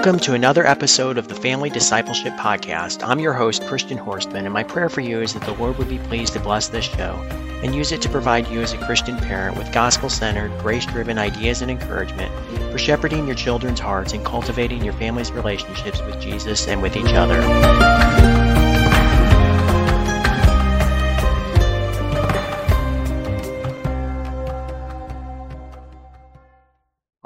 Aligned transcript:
Welcome 0.00 0.20
to 0.20 0.32
another 0.32 0.66
episode 0.66 1.18
of 1.18 1.28
the 1.28 1.34
Family 1.34 1.68
Discipleship 1.68 2.32
Podcast. 2.38 3.06
I'm 3.06 3.20
your 3.20 3.34
host, 3.34 3.66
Christian 3.66 3.98
Horstmann, 3.98 4.46
and 4.46 4.50
my 4.50 4.62
prayer 4.62 4.88
for 4.88 5.02
you 5.02 5.20
is 5.20 5.34
that 5.34 5.42
the 5.42 5.52
Lord 5.52 5.76
would 5.76 5.90
be 5.90 5.98
pleased 5.98 6.32
to 6.32 6.40
bless 6.40 6.68
this 6.68 6.86
show 6.86 7.16
and 7.62 7.74
use 7.74 7.92
it 7.92 8.00
to 8.00 8.08
provide 8.08 8.48
you 8.48 8.62
as 8.62 8.72
a 8.72 8.78
Christian 8.78 9.18
parent 9.18 9.58
with 9.58 9.70
gospel 9.74 10.08
centered, 10.08 10.58
grace 10.60 10.86
driven 10.86 11.18
ideas 11.18 11.60
and 11.60 11.70
encouragement 11.70 12.32
for 12.72 12.78
shepherding 12.78 13.26
your 13.26 13.36
children's 13.36 13.78
hearts 13.78 14.14
and 14.14 14.24
cultivating 14.24 14.82
your 14.82 14.94
family's 14.94 15.32
relationships 15.32 16.00
with 16.00 16.18
Jesus 16.18 16.66
and 16.66 16.80
with 16.80 16.96
each 16.96 17.12
other. 17.12 18.39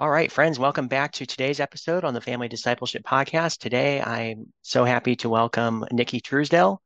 All 0.05 0.11
right, 0.11 0.31
friends, 0.31 0.59
welcome 0.59 0.87
back 0.87 1.13
to 1.13 1.25
today's 1.25 1.61
episode 1.61 2.05
on 2.05 2.13
the 2.13 2.21
Family 2.21 2.47
Discipleship 2.47 3.05
Podcast. 3.05 3.57
Today, 3.57 4.03
I'm 4.03 4.53
so 4.61 4.85
happy 4.85 5.17
to 5.17 5.31
welcome 5.31 5.87
Nikki 5.91 6.21
Truesdell 6.21 6.77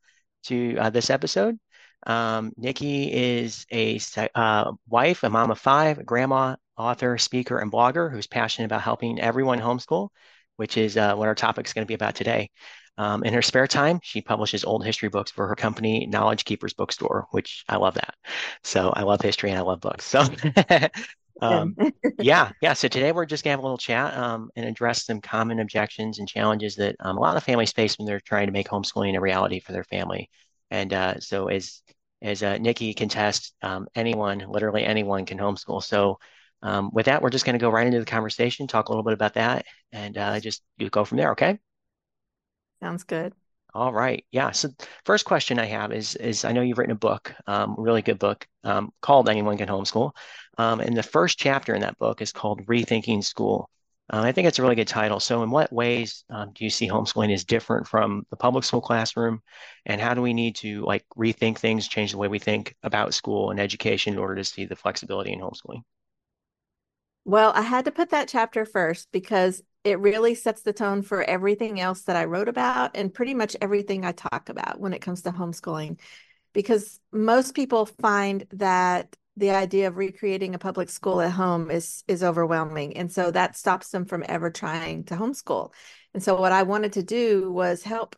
to 0.45 0.77
uh, 0.79 0.91
this 0.91 1.11
episode. 1.11 1.59
Um, 2.07 2.53
Nikki 2.57 3.13
is 3.13 3.67
a 3.73 3.99
uh, 4.37 4.71
wife, 4.89 5.25
a 5.25 5.31
mom 5.31 5.51
of 5.51 5.59
five, 5.59 5.99
a 5.99 6.05
grandma, 6.05 6.55
author, 6.77 7.19
speaker, 7.19 7.59
and 7.59 7.73
blogger 7.73 8.09
who's 8.09 8.29
passionate 8.29 8.67
about 8.67 8.83
helping 8.83 9.21
everyone 9.21 9.59
homeschool, 9.59 10.11
which 10.55 10.77
is 10.77 10.97
uh, 10.97 11.17
what 11.17 11.27
our 11.27 11.35
topic 11.35 11.67
is 11.67 11.73
going 11.73 11.85
to 11.85 11.89
be 11.89 11.95
about 11.95 12.15
today. 12.15 12.51
Um, 12.99 13.25
in 13.25 13.35
her 13.35 13.43
spare 13.43 13.67
time, 13.67 13.99
she 14.01 14.21
publishes 14.21 14.65
old 14.65 14.85
history 14.85 15.09
books 15.09 15.33
for 15.33 15.49
her 15.49 15.57
company, 15.57 16.07
Knowledge 16.07 16.45
Keepers 16.45 16.73
Bookstore, 16.73 17.27
which 17.33 17.65
I 17.69 17.79
love 17.79 17.95
that. 17.95 18.15
So 18.63 18.93
I 18.95 19.03
love 19.03 19.21
history 19.21 19.51
and 19.51 19.59
I 19.59 19.63
love 19.63 19.81
books. 19.81 20.05
So 20.05 20.25
um, 21.41 21.77
yeah, 22.19 22.53
yeah. 22.61 22.73
So 22.73 22.89
today 22.89 23.13
we're 23.13 23.27
just 23.27 23.45
gonna 23.45 23.53
have 23.53 23.61
a 23.61 23.63
little 23.63 23.79
chat 23.79 24.17
um, 24.17 24.51
and 24.57 24.67
address 24.67 25.07
some 25.07 25.21
common 25.21 25.61
objections 25.61 26.19
and 26.19 26.29
challenges 26.29 26.77
that 26.77 26.97
um, 27.01 27.17
a 27.17 27.21
lot 27.21 27.37
of 27.37 27.45
families 27.45 27.73
face 27.73 27.99
when 27.99 28.07
they're 28.07 28.21
trying 28.21 28.47
to 28.47 28.53
make 28.53 28.69
homeschooling 28.69 29.17
a 29.17 29.21
reality 29.21 29.61
for 29.61 29.73
their 29.73 29.85
family. 29.85 30.29
And 30.71 30.93
uh, 30.93 31.21
so 31.21 31.49
as 31.49 31.83
as 32.23 32.43
uh, 32.43 32.59
Nikki 32.59 32.95
can 32.95 33.09
test, 33.09 33.55
um, 33.63 33.87
anyone, 33.95 34.45
literally 34.49 34.85
anyone, 34.85 35.25
can 35.25 35.39
homeschool. 35.39 35.83
So 35.83 36.19
um, 36.63 36.91
with 36.93 37.07
that, 37.07 37.23
we're 37.23 37.31
just 37.31 37.45
going 37.45 37.57
to 37.57 37.63
go 37.63 37.71
right 37.71 37.87
into 37.87 38.01
the 38.01 38.05
conversation, 38.05 38.67
talk 38.67 38.89
a 38.89 38.91
little 38.91 39.05
bit 39.05 39.13
about 39.13 39.35
that, 39.35 39.67
and 39.93 40.19
uh, 40.19 40.41
just 40.41 40.63
go 40.91 41.05
from 41.05 41.19
there. 41.19 41.33
Okay. 41.33 41.59
Sounds 42.81 43.05
good. 43.05 43.35
All 43.79 43.93
right. 43.93 44.25
Yeah. 44.33 44.51
So 44.51 44.71
first 45.05 45.25
question 45.25 45.61
I 45.61 45.67
have 45.67 45.93
is 45.93 46.17
is 46.17 46.45
I 46.45 46.51
know 46.51 46.63
you've 46.63 46.79
written 46.79 46.97
a 46.97 46.99
book, 46.99 47.33
um, 47.47 47.77
really 47.79 48.03
good 48.03 48.19
book 48.19 48.45
um, 48.65 48.93
called 49.01 49.29
Anyone 49.29 49.57
Can 49.57 49.69
Homeschool. 49.69 50.11
Um, 50.59 50.81
and 50.81 50.97
the 50.97 51.03
first 51.05 51.39
chapter 51.39 51.77
in 51.77 51.83
that 51.83 51.97
book 51.97 52.21
is 52.21 52.33
called 52.33 52.67
Rethinking 52.67 53.23
School. 53.23 53.71
Uh, 54.13 54.23
I 54.23 54.33
think 54.33 54.49
it's 54.49 54.59
a 54.59 54.63
really 54.63 54.75
good 54.75 54.89
title. 54.89 55.21
So, 55.21 55.45
in 55.45 55.53
what 55.53 55.73
ways 55.73 56.25
um, 56.29 56.51
do 56.55 56.65
you 56.65 56.71
see 56.71 56.89
homeschooling 56.89 57.33
is 57.33 57.45
different 57.45 57.87
from 57.87 58.27
the 58.31 58.37
public 58.37 58.65
school 58.65 58.81
classroom, 58.81 59.43
and 59.87 60.01
how 60.01 60.13
do 60.13 60.23
we 60.23 60.35
need 60.35 60.57
to 60.57 60.85
like 60.85 61.05
rethink 61.17 61.59
things, 61.59 61.87
change 61.87 62.11
the 62.11 62.19
way 62.19 62.27
we 62.27 62.41
think 62.41 62.75
about 62.83 63.15
school 63.15 63.53
and 63.53 63.61
education 63.61 64.15
in 64.15 64.19
order 64.19 64.35
to 64.35 64.45
see 64.45 64.65
the 64.65 64.75
flexibility 64.75 65.33
in 65.33 65.39
homeschooling? 65.39 65.83
Well, 67.25 67.53
I 67.55 67.63
had 67.63 67.85
to 67.85 67.93
put 67.93 68.11
that 68.11 68.27
chapter 68.27 68.65
first 68.65 69.09
because 69.13 69.63
it 69.85 70.01
really 70.01 70.35
sets 70.35 70.63
the 70.63 70.73
tone 70.73 71.03
for 71.03 71.23
everything 71.23 71.81
else 71.81 72.03
that 72.03 72.17
I 72.17 72.25
wrote 72.25 72.49
about 72.49 72.97
and 72.97 73.13
pretty 73.13 73.35
much 73.35 73.57
everything 73.61 74.05
I 74.05 74.13
talk 74.13 74.49
about 74.49 74.81
when 74.81 74.93
it 74.93 75.01
comes 75.01 75.23
to 75.23 75.31
homeschooling. 75.31 76.01
Because 76.53 76.99
most 77.13 77.55
people 77.55 77.87
find 77.87 78.47
that 78.53 79.15
the 79.37 79.51
idea 79.51 79.87
of 79.87 79.97
recreating 79.97 80.55
a 80.55 80.59
public 80.59 80.91
school 80.91 81.21
at 81.21 81.31
home 81.31 81.71
is 81.71 82.03
is 82.09 82.25
overwhelming. 82.25 82.97
And 82.97 83.13
so 83.13 83.31
that 83.31 83.57
stops 83.57 83.91
them 83.91 84.05
from 84.05 84.25
ever 84.29 84.51
trying 84.51 85.05
to 85.05 85.15
homeschool. 85.15 85.73
And 86.13 86.23
so 86.23 86.35
what 86.41 86.53
i 86.53 86.65
wanted 86.65 86.95
to 86.95 87.03
do 87.03 87.53
was 87.53 87.83
help 87.83 88.17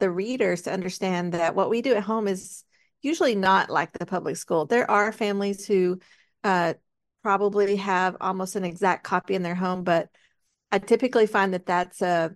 the 0.00 0.10
readers 0.10 0.62
to 0.62 0.72
understand 0.72 1.34
that 1.34 1.54
what 1.54 1.70
we 1.70 1.82
do 1.82 1.94
at 1.94 2.02
home 2.02 2.26
is 2.26 2.64
usually 3.02 3.34
not 3.34 3.68
like 3.68 3.92
the 3.92 4.06
public 4.06 4.36
school. 4.36 4.64
There 4.64 4.90
are 4.90 5.12
families 5.12 5.66
who 5.66 6.00
uh, 6.42 6.74
probably 7.22 7.76
have 7.76 8.16
almost 8.20 8.56
an 8.56 8.64
exact 8.64 9.04
copy 9.04 9.34
in 9.34 9.42
their 9.42 9.54
home 9.54 9.84
but 9.84 10.08
i 10.72 10.78
typically 10.78 11.26
find 11.26 11.54
that 11.54 11.66
that's 11.66 12.02
a 12.02 12.34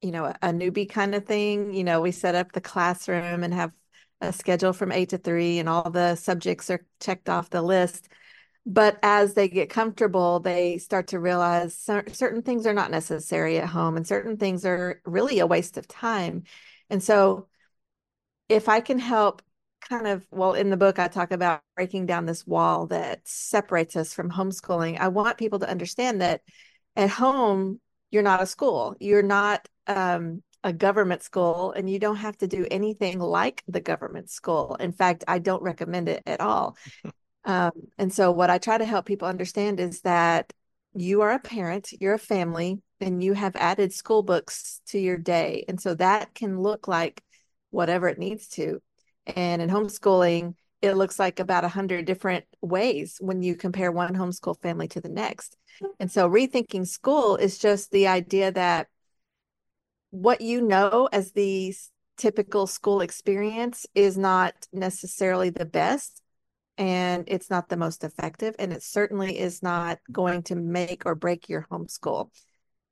you 0.00 0.12
know 0.12 0.26
a 0.26 0.48
newbie 0.48 0.88
kind 0.88 1.14
of 1.14 1.26
thing 1.26 1.72
you 1.74 1.82
know 1.82 2.00
we 2.00 2.12
set 2.12 2.36
up 2.36 2.52
the 2.52 2.60
classroom 2.60 3.42
and 3.42 3.52
have 3.52 3.72
a 4.20 4.32
schedule 4.32 4.72
from 4.72 4.92
eight 4.92 5.10
to 5.10 5.18
three 5.18 5.58
and 5.58 5.68
all 5.68 5.90
the 5.90 6.16
subjects 6.16 6.70
are 6.70 6.84
checked 7.00 7.28
off 7.28 7.50
the 7.50 7.62
list. 7.62 8.08
But 8.66 8.98
as 9.02 9.34
they 9.34 9.48
get 9.48 9.70
comfortable, 9.70 10.40
they 10.40 10.78
start 10.78 11.08
to 11.08 11.20
realize 11.20 11.76
certain 11.78 12.42
things 12.42 12.66
are 12.66 12.74
not 12.74 12.90
necessary 12.90 13.58
at 13.58 13.68
home 13.68 13.96
and 13.96 14.06
certain 14.06 14.36
things 14.36 14.66
are 14.66 15.00
really 15.06 15.38
a 15.38 15.46
waste 15.46 15.78
of 15.78 15.88
time. 15.88 16.42
And 16.90 17.02
so, 17.02 17.48
if 18.48 18.68
I 18.68 18.80
can 18.80 18.98
help 18.98 19.42
kind 19.80 20.06
of, 20.06 20.26
well, 20.30 20.54
in 20.54 20.70
the 20.70 20.76
book, 20.76 20.98
I 20.98 21.08
talk 21.08 21.32
about 21.32 21.62
breaking 21.76 22.06
down 22.06 22.26
this 22.26 22.46
wall 22.46 22.86
that 22.88 23.26
separates 23.26 23.96
us 23.96 24.12
from 24.12 24.30
homeschooling. 24.30 24.98
I 24.98 25.08
want 25.08 25.38
people 25.38 25.58
to 25.60 25.70
understand 25.70 26.20
that 26.20 26.42
at 26.98 27.08
home, 27.08 27.80
you're 28.10 28.24
not 28.24 28.42
a 28.42 28.46
school. 28.46 28.96
You're 28.98 29.22
not 29.22 29.66
um, 29.86 30.42
a 30.64 30.72
government 30.72 31.22
school 31.22 31.72
and 31.72 31.88
you 31.88 32.00
don't 32.00 32.16
have 32.16 32.36
to 32.38 32.48
do 32.48 32.66
anything 32.70 33.20
like 33.20 33.62
the 33.68 33.80
government 33.80 34.28
school. 34.28 34.74
In 34.80 34.92
fact, 34.92 35.24
I 35.28 35.38
don't 35.38 35.62
recommend 35.62 36.08
it 36.08 36.24
at 36.26 36.40
all. 36.40 36.76
um, 37.44 37.70
and 37.96 38.12
so, 38.12 38.32
what 38.32 38.50
I 38.50 38.58
try 38.58 38.76
to 38.76 38.84
help 38.84 39.06
people 39.06 39.28
understand 39.28 39.78
is 39.78 40.00
that 40.00 40.52
you 40.92 41.22
are 41.22 41.32
a 41.32 41.38
parent, 41.38 41.92
you're 42.00 42.14
a 42.14 42.18
family, 42.18 42.82
and 43.00 43.22
you 43.22 43.32
have 43.32 43.54
added 43.54 43.92
school 43.92 44.24
books 44.24 44.80
to 44.88 44.98
your 44.98 45.16
day. 45.16 45.64
And 45.68 45.80
so 45.80 45.94
that 45.94 46.34
can 46.34 46.60
look 46.60 46.88
like 46.88 47.22
whatever 47.70 48.08
it 48.08 48.18
needs 48.18 48.48
to. 48.48 48.82
And 49.26 49.62
in 49.62 49.70
homeschooling, 49.70 50.54
it 50.80 50.94
looks 50.94 51.18
like 51.18 51.40
about 51.40 51.64
a 51.64 51.68
hundred 51.68 52.04
different 52.04 52.44
ways 52.60 53.16
when 53.20 53.42
you 53.42 53.56
compare 53.56 53.90
one 53.90 54.14
homeschool 54.14 54.60
family 54.60 54.88
to 54.88 55.00
the 55.00 55.08
next. 55.08 55.56
And 55.98 56.10
so 56.10 56.28
rethinking 56.28 56.86
school 56.86 57.36
is 57.36 57.58
just 57.58 57.90
the 57.90 58.06
idea 58.08 58.52
that 58.52 58.88
what 60.10 60.40
you 60.40 60.62
know 60.62 61.08
as 61.12 61.32
the 61.32 61.74
typical 62.16 62.66
school 62.66 63.00
experience 63.00 63.86
is 63.94 64.16
not 64.16 64.54
necessarily 64.72 65.50
the 65.50 65.64
best 65.64 66.22
and 66.76 67.24
it's 67.26 67.50
not 67.50 67.68
the 67.68 67.76
most 67.76 68.04
effective 68.04 68.54
and 68.58 68.72
it 68.72 68.82
certainly 68.82 69.38
is 69.38 69.62
not 69.62 69.98
going 70.10 70.42
to 70.42 70.56
make 70.56 71.04
or 71.06 71.14
break 71.14 71.48
your 71.48 71.66
homeschool 71.70 72.30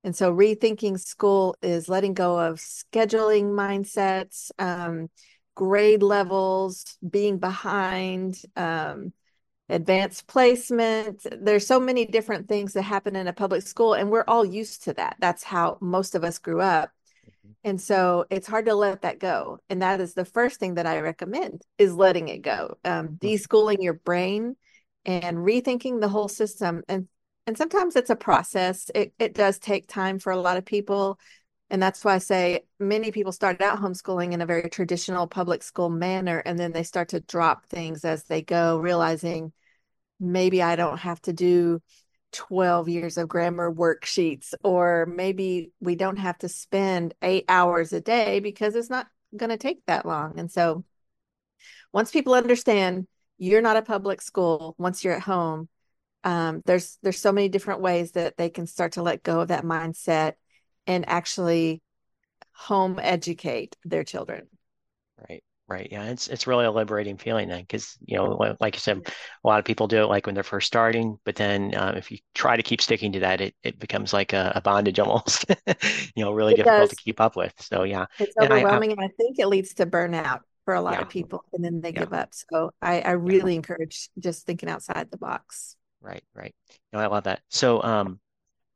and 0.05 0.15
so 0.15 0.33
rethinking 0.33 1.01
school 1.01 1.57
is 1.63 1.89
letting 1.89 2.15
go 2.15 2.39
of 2.39 2.59
scheduling 2.59 3.51
mindsets 3.51 4.51
um, 4.59 5.09
grade 5.57 6.03
levels 6.03 6.97
being 7.09 7.39
behind 7.39 8.41
um, 8.55 9.13
advanced 9.69 10.29
placement 10.29 11.27
there's 11.41 11.67
so 11.67 11.81
many 11.81 12.07
different 12.07 12.47
things 12.47 12.75
that 12.75 12.83
happen 12.83 13.17
in 13.17 13.27
a 13.27 13.33
public 13.33 13.63
school 13.63 13.95
and 13.95 14.11
we're 14.11 14.25
all 14.29 14.45
used 14.45 14.85
to 14.85 14.93
that 14.93 15.17
that's 15.19 15.43
how 15.43 15.77
most 15.81 16.15
of 16.15 16.23
us 16.23 16.39
grew 16.39 16.61
up 16.61 16.91
and 17.67 17.81
so 17.81 18.27
it's 18.31 18.47
hard 18.47 18.67
to 18.67 18.75
let 18.75 19.03
that 19.03 19.19
go. 19.19 19.59
And 19.69 19.83
that 19.83 20.01
is 20.01 20.15
the 20.15 20.25
first 20.25 20.61
thing 20.61 20.75
that 20.75 20.87
I 20.87 21.01
recommend 21.01 21.63
is 21.79 21.93
letting 21.93 22.29
it 22.29 22.43
go. 22.43 22.77
Um, 22.85 23.09
mm-hmm. 23.09 23.27
deschooling 23.27 23.83
your 23.83 23.95
brain 23.95 24.55
and 25.05 25.39
rethinking 25.39 26.01
the 26.01 26.09
whole 26.09 26.29
system. 26.29 26.83
And 26.89 27.09
and 27.45 27.59
sometimes 27.59 27.97
it's 27.97 28.11
a 28.11 28.17
process. 28.17 28.89
It 28.95 29.15
it 29.19 29.35
does 29.35 29.59
take 29.59 29.89
time 29.89 30.21
for 30.21 30.33
a 30.33 30.41
lot 30.41 30.59
of 30.59 30.65
people. 30.65 31.19
And 31.69 31.83
that's 31.83 32.05
why 32.05 32.15
I 32.15 32.19
say 32.19 32.65
many 32.79 33.11
people 33.11 33.33
started 33.33 33.63
out 33.63 33.81
homeschooling 33.81 34.33
in 34.33 34.41
a 34.41 34.47
very 34.47 34.71
traditional 34.71 35.27
public 35.27 35.63
school 35.63 35.91
manner, 35.91 36.39
and 36.39 36.59
then 36.59 36.73
they 36.73 36.85
start 36.85 37.09
to 37.11 37.21
drop 37.21 37.67
things 37.67 38.05
as 38.05 38.25
they 38.25 38.43
go, 38.43 38.79
realizing 38.79 39.53
maybe 40.21 40.63
I 40.63 40.77
don't 40.77 40.99
have 40.99 41.21
to 41.23 41.33
do 41.33 41.83
12 42.33 42.89
years 42.89 43.19
of 43.19 43.29
grammar 43.29 43.73
worksheets, 43.73 44.55
or 44.63 45.07
maybe 45.07 45.73
we 45.81 45.97
don't 45.97 46.19
have 46.19 46.39
to 46.39 46.49
spend 46.49 47.15
eight 47.21 47.45
hours 47.49 47.93
a 47.93 48.01
day 48.01 48.41
because 48.41 48.77
it's 48.77 48.91
not 48.91 49.09
going 49.37 49.51
to 49.51 49.57
take 49.57 49.85
that 49.87 50.07
long. 50.07 50.39
And 50.39 50.51
so 50.51 50.85
once 51.93 52.11
people 52.11 52.35
understand 52.35 53.07
you're 53.39 53.63
not 53.63 53.77
a 53.77 53.83
public 53.83 54.23
school, 54.23 54.75
once 54.79 55.03
you're 55.03 55.15
at 55.15 55.23
home, 55.23 55.69
um, 56.23 56.63
there's 56.65 56.99
there's 57.03 57.21
so 57.21 57.33
many 57.33 57.49
different 57.49 57.81
ways 57.81 58.13
that 58.13 58.37
they 58.37 58.51
can 58.51 58.67
start 58.67 58.93
to 58.93 59.03
let 59.03 59.23
go 59.23 59.41
of 59.41 59.49
that 59.49 59.65
mindset 59.65 60.35
and 60.87 61.09
actually 61.09 61.83
home 62.53 62.99
educate 63.01 63.77
their 63.85 64.05
children. 64.05 64.47
Right. 65.29 65.43
Right. 65.69 65.89
Yeah. 65.91 66.05
It's 66.05 66.29
it's 66.29 66.47
really 66.47 66.65
a 66.65 66.71
liberating 66.71 67.17
feeling 67.17 67.49
then, 67.49 67.63
because 67.63 67.99
you 68.05 68.17
know, 68.17 68.57
like 68.61 68.77
you 68.77 68.81
said, 68.81 68.99
a 68.99 69.49
lot 69.49 69.59
of 69.59 69.65
people 69.65 69.89
do 69.89 70.03
it 70.03 70.07
like 70.07 70.25
when 70.25 70.35
they're 70.35 70.45
first 70.45 70.69
starting, 70.69 71.19
but 71.25 71.35
then 71.35 71.75
uh, 71.75 71.95
if 71.97 72.13
you 72.13 72.19
try 72.37 72.57
to 72.57 72.63
keep 72.63 72.81
sticking 72.81 73.11
to 73.13 73.21
that, 73.21 73.41
it, 73.41 73.55
it 73.65 73.79
becomes 73.81 74.13
like 74.13 74.33
a, 74.33 74.53
a 74.55 74.61
bondage 74.61 74.99
almost. 75.01 75.45
you 76.15 76.25
know, 76.25 76.31
really 76.31 76.53
it 76.53 76.59
difficult 76.59 76.83
does. 76.83 76.91
to 76.91 76.97
keep 76.97 77.21
up 77.21 77.35
with. 77.35 77.53
So 77.59 77.83
yeah, 77.83 78.07
it's 78.21 78.37
overwhelming, 78.41 78.93
and 78.93 79.01
I, 79.01 79.05
and 79.05 79.13
I, 79.13 79.15
think 79.17 79.41
it 79.41 79.49
leads 79.49 79.75
to 79.75 79.87
burnout 79.87 80.41
for 80.67 80.75
a 80.75 80.81
lot 80.81 80.95
yeah. 80.95 81.01
of 81.03 81.09
people, 81.09 81.45
and 81.53 81.65
then 81.65 81.81
they 81.81 81.93
yeah. 81.93 82.01
give 82.01 82.13
up. 82.13 82.29
So 82.33 82.71
I, 82.81 83.01
I 83.01 83.11
really 83.13 83.55
yeah. 83.55 83.57
encourage 83.57 84.09
just 84.21 84.47
thinking 84.47 84.69
outside 84.69 85.11
the 85.11 85.19
box. 85.19 85.75
Right. 86.01 86.23
Right. 86.33 86.55
No, 86.93 87.01
I 87.01 87.07
love 87.07 87.25
that. 87.25 87.41
So 87.49 87.83
um, 87.83 88.21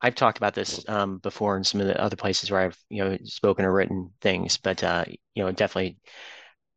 I've 0.03 0.15
talked 0.15 0.39
about 0.39 0.55
this 0.55 0.87
um, 0.89 1.19
before 1.19 1.57
in 1.57 1.65
some 1.65 1.81
of 1.81 1.87
the 1.87 2.01
other 2.01 2.17
places 2.17 2.51
where 2.51 2.61
I've, 2.61 2.79
you 2.89 3.05
know, 3.05 3.19
spoken 3.25 3.65
or 3.65 3.73
written 3.73 4.11
things, 4.21 4.57
but 4.57 4.83
uh, 4.83 5.05
you 5.35 5.45
know, 5.45 5.53
definitely 5.53 5.99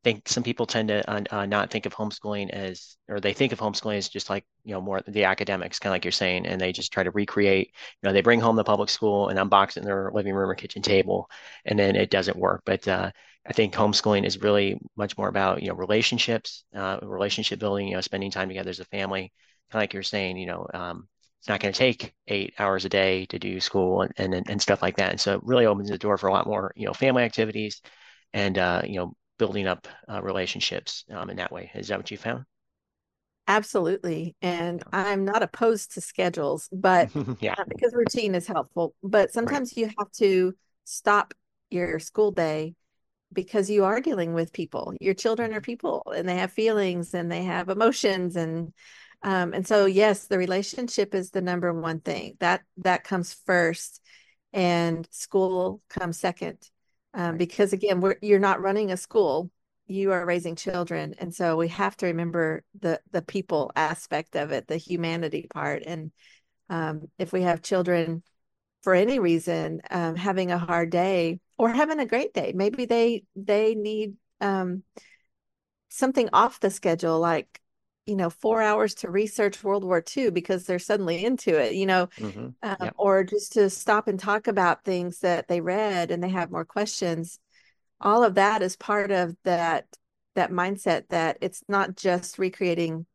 think 0.03 0.27
some 0.27 0.43
people 0.43 0.65
tend 0.65 0.89
to 0.89 1.09
uh, 1.09 1.21
uh, 1.31 1.45
not 1.45 1.71
think 1.71 1.85
of 1.85 1.95
homeschooling 1.95 2.49
as, 2.49 2.97
or 3.07 3.19
they 3.21 3.33
think 3.33 3.53
of 3.53 3.59
homeschooling 3.59 3.97
as 3.97 4.09
just 4.09 4.29
like, 4.29 4.45
you 4.65 4.73
know, 4.73 4.81
more 4.81 5.01
the 5.07 5.23
academics, 5.25 5.79
kind 5.79 5.91
of 5.91 5.95
like 5.95 6.05
you're 6.05 6.11
saying, 6.11 6.45
and 6.45 6.59
they 6.59 6.73
just 6.73 6.91
try 6.91 7.03
to 7.03 7.11
recreate, 7.11 7.67
you 7.69 8.07
know, 8.09 8.13
they 8.13 8.21
bring 8.21 8.41
home 8.41 8.57
the 8.57 8.63
public 8.65 8.89
school 8.89 9.29
and 9.29 9.39
unbox 9.39 9.71
it 9.71 9.77
in 9.77 9.85
their 9.85 10.11
living 10.13 10.33
room 10.33 10.49
or 10.49 10.55
kitchen 10.55 10.81
table, 10.81 11.29
and 11.65 11.79
then 11.79 11.95
it 11.95 12.09
doesn't 12.09 12.37
work. 12.37 12.63
But 12.65 12.87
uh, 12.87 13.11
I 13.47 13.53
think 13.53 13.73
homeschooling 13.73 14.25
is 14.25 14.41
really 14.41 14.79
much 14.97 15.17
more 15.17 15.29
about, 15.29 15.61
you 15.61 15.69
know, 15.69 15.75
relationships, 15.75 16.65
uh, 16.75 16.99
relationship 17.01 17.59
building, 17.59 17.87
you 17.87 17.95
know, 17.95 18.01
spending 18.01 18.31
time 18.31 18.49
together 18.49 18.69
as 18.69 18.79
a 18.81 18.85
family, 18.85 19.31
kind 19.71 19.79
of 19.79 19.83
like 19.83 19.93
you're 19.93 20.03
saying, 20.03 20.37
you 20.37 20.47
know, 20.47 20.67
um, 20.73 21.07
it's 21.43 21.49
not 21.49 21.59
going 21.59 21.73
to 21.73 21.77
take 21.77 22.13
eight 22.29 22.53
hours 22.57 22.85
a 22.85 22.89
day 22.89 23.25
to 23.25 23.37
do 23.37 23.59
school 23.59 24.07
and, 24.15 24.33
and 24.33 24.49
and 24.49 24.61
stuff 24.61 24.81
like 24.81 24.95
that. 24.95 25.11
And 25.11 25.19
so 25.19 25.33
it 25.33 25.41
really 25.43 25.65
opens 25.65 25.89
the 25.89 25.97
door 25.97 26.17
for 26.17 26.27
a 26.27 26.31
lot 26.31 26.47
more, 26.47 26.71
you 26.77 26.85
know, 26.85 26.93
family 26.93 27.23
activities 27.23 27.81
and 28.31 28.57
uh, 28.57 28.81
you 28.85 28.95
know, 28.95 29.13
building 29.37 29.67
up 29.67 29.85
uh, 30.09 30.23
relationships 30.23 31.03
um, 31.11 31.29
in 31.29 31.35
that 31.35 31.51
way. 31.51 31.69
Is 31.75 31.89
that 31.89 31.99
what 31.99 32.09
you 32.11 32.15
found? 32.15 32.45
Absolutely. 33.45 34.37
And 34.41 34.81
yeah. 34.93 35.05
I'm 35.09 35.25
not 35.25 35.43
opposed 35.43 35.95
to 35.95 36.01
schedules, 36.01 36.69
but 36.71 37.09
yeah, 37.41 37.55
uh, 37.57 37.65
because 37.67 37.93
routine 37.93 38.35
is 38.35 38.47
helpful. 38.47 38.95
But 39.03 39.33
sometimes 39.33 39.73
right. 39.75 39.81
you 39.81 39.91
have 39.99 40.11
to 40.19 40.53
stop 40.85 41.33
your 41.69 41.99
school 41.99 42.31
day 42.31 42.73
because 43.33 43.69
you 43.69 43.83
are 43.83 43.99
dealing 43.99 44.33
with 44.33 44.53
people. 44.53 44.93
Your 45.01 45.13
children 45.13 45.51
are 45.51 45.55
mm-hmm. 45.55 45.65
people 45.65 46.13
and 46.15 46.25
they 46.29 46.37
have 46.37 46.53
feelings 46.53 47.13
and 47.13 47.29
they 47.29 47.43
have 47.43 47.67
emotions 47.67 48.37
and 48.37 48.71
um, 49.23 49.53
and 49.53 49.65
so 49.65 49.85
yes, 49.85 50.27
the 50.27 50.37
relationship 50.37 51.15
is 51.15 51.31
the 51.31 51.41
number 51.41 51.73
one 51.73 51.99
thing. 51.99 52.35
That 52.39 52.61
that 52.77 53.03
comes 53.03 53.33
first 53.45 54.01
and 54.51 55.07
school 55.11 55.81
comes 55.89 56.19
second. 56.19 56.57
Um, 57.15 57.37
because 57.37 57.73
again 57.73 58.01
we're 58.01 58.17
you're 58.21 58.39
not 58.39 58.61
running 58.61 58.91
a 58.91 58.97
school 58.97 59.51
you 59.85 60.11
are 60.13 60.25
raising 60.25 60.55
children. 60.55 61.13
And 61.19 61.35
so 61.35 61.57
we 61.57 61.67
have 61.67 61.95
to 61.97 62.07
remember 62.07 62.63
the 62.79 62.99
the 63.11 63.21
people 63.21 63.71
aspect 63.75 64.35
of 64.35 64.51
it 64.51 64.67
the 64.67 64.77
humanity 64.77 65.47
part. 65.53 65.83
And 65.85 66.11
um, 66.69 67.09
if 67.19 67.33
we 67.33 67.43
have 67.43 67.61
children 67.61 68.23
for 68.81 68.93
any 68.93 69.19
reason 69.19 69.81
um, 69.89 70.15
having 70.15 70.51
a 70.51 70.57
hard 70.57 70.89
day 70.89 71.39
or 71.57 71.69
having 71.69 71.99
a 71.99 72.05
great 72.05 72.33
day 72.33 72.51
maybe 72.53 72.85
they 72.85 73.23
they 73.35 73.75
need 73.75 74.15
um, 74.41 74.83
something 75.89 76.29
off 76.33 76.59
the 76.59 76.69
schedule 76.69 77.19
like 77.19 77.61
you 78.05 78.15
know 78.15 78.29
four 78.29 78.61
hours 78.61 78.93
to 78.93 79.09
research 79.09 79.63
world 79.63 79.83
war 79.83 80.03
ii 80.17 80.29
because 80.29 80.65
they're 80.65 80.79
suddenly 80.79 81.23
into 81.23 81.57
it 81.57 81.73
you 81.73 81.85
know 81.85 82.07
mm-hmm. 82.17 82.47
um, 82.61 82.77
yep. 82.79 82.93
or 82.97 83.23
just 83.23 83.53
to 83.53 83.69
stop 83.69 84.07
and 84.07 84.19
talk 84.19 84.47
about 84.47 84.83
things 84.83 85.19
that 85.19 85.47
they 85.47 85.61
read 85.61 86.11
and 86.11 86.21
they 86.21 86.29
have 86.29 86.51
more 86.51 86.65
questions 86.65 87.39
all 88.01 88.23
of 88.23 88.35
that 88.35 88.61
is 88.61 88.75
part 88.75 89.11
of 89.11 89.35
that 89.43 89.85
that 90.35 90.51
mindset 90.51 91.07
that 91.09 91.37
it's 91.41 91.63
not 91.67 91.95
just 91.95 92.37
recreating 92.37 93.05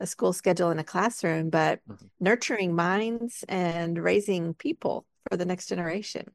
a 0.00 0.06
school 0.06 0.32
schedule 0.32 0.70
in 0.70 0.78
a 0.78 0.84
classroom 0.84 1.50
but 1.50 1.80
mm-hmm. 1.88 2.06
nurturing 2.20 2.74
minds 2.74 3.44
and 3.48 4.02
raising 4.02 4.54
people 4.54 5.06
for 5.28 5.36
the 5.36 5.44
next 5.44 5.68
generation 5.68 6.26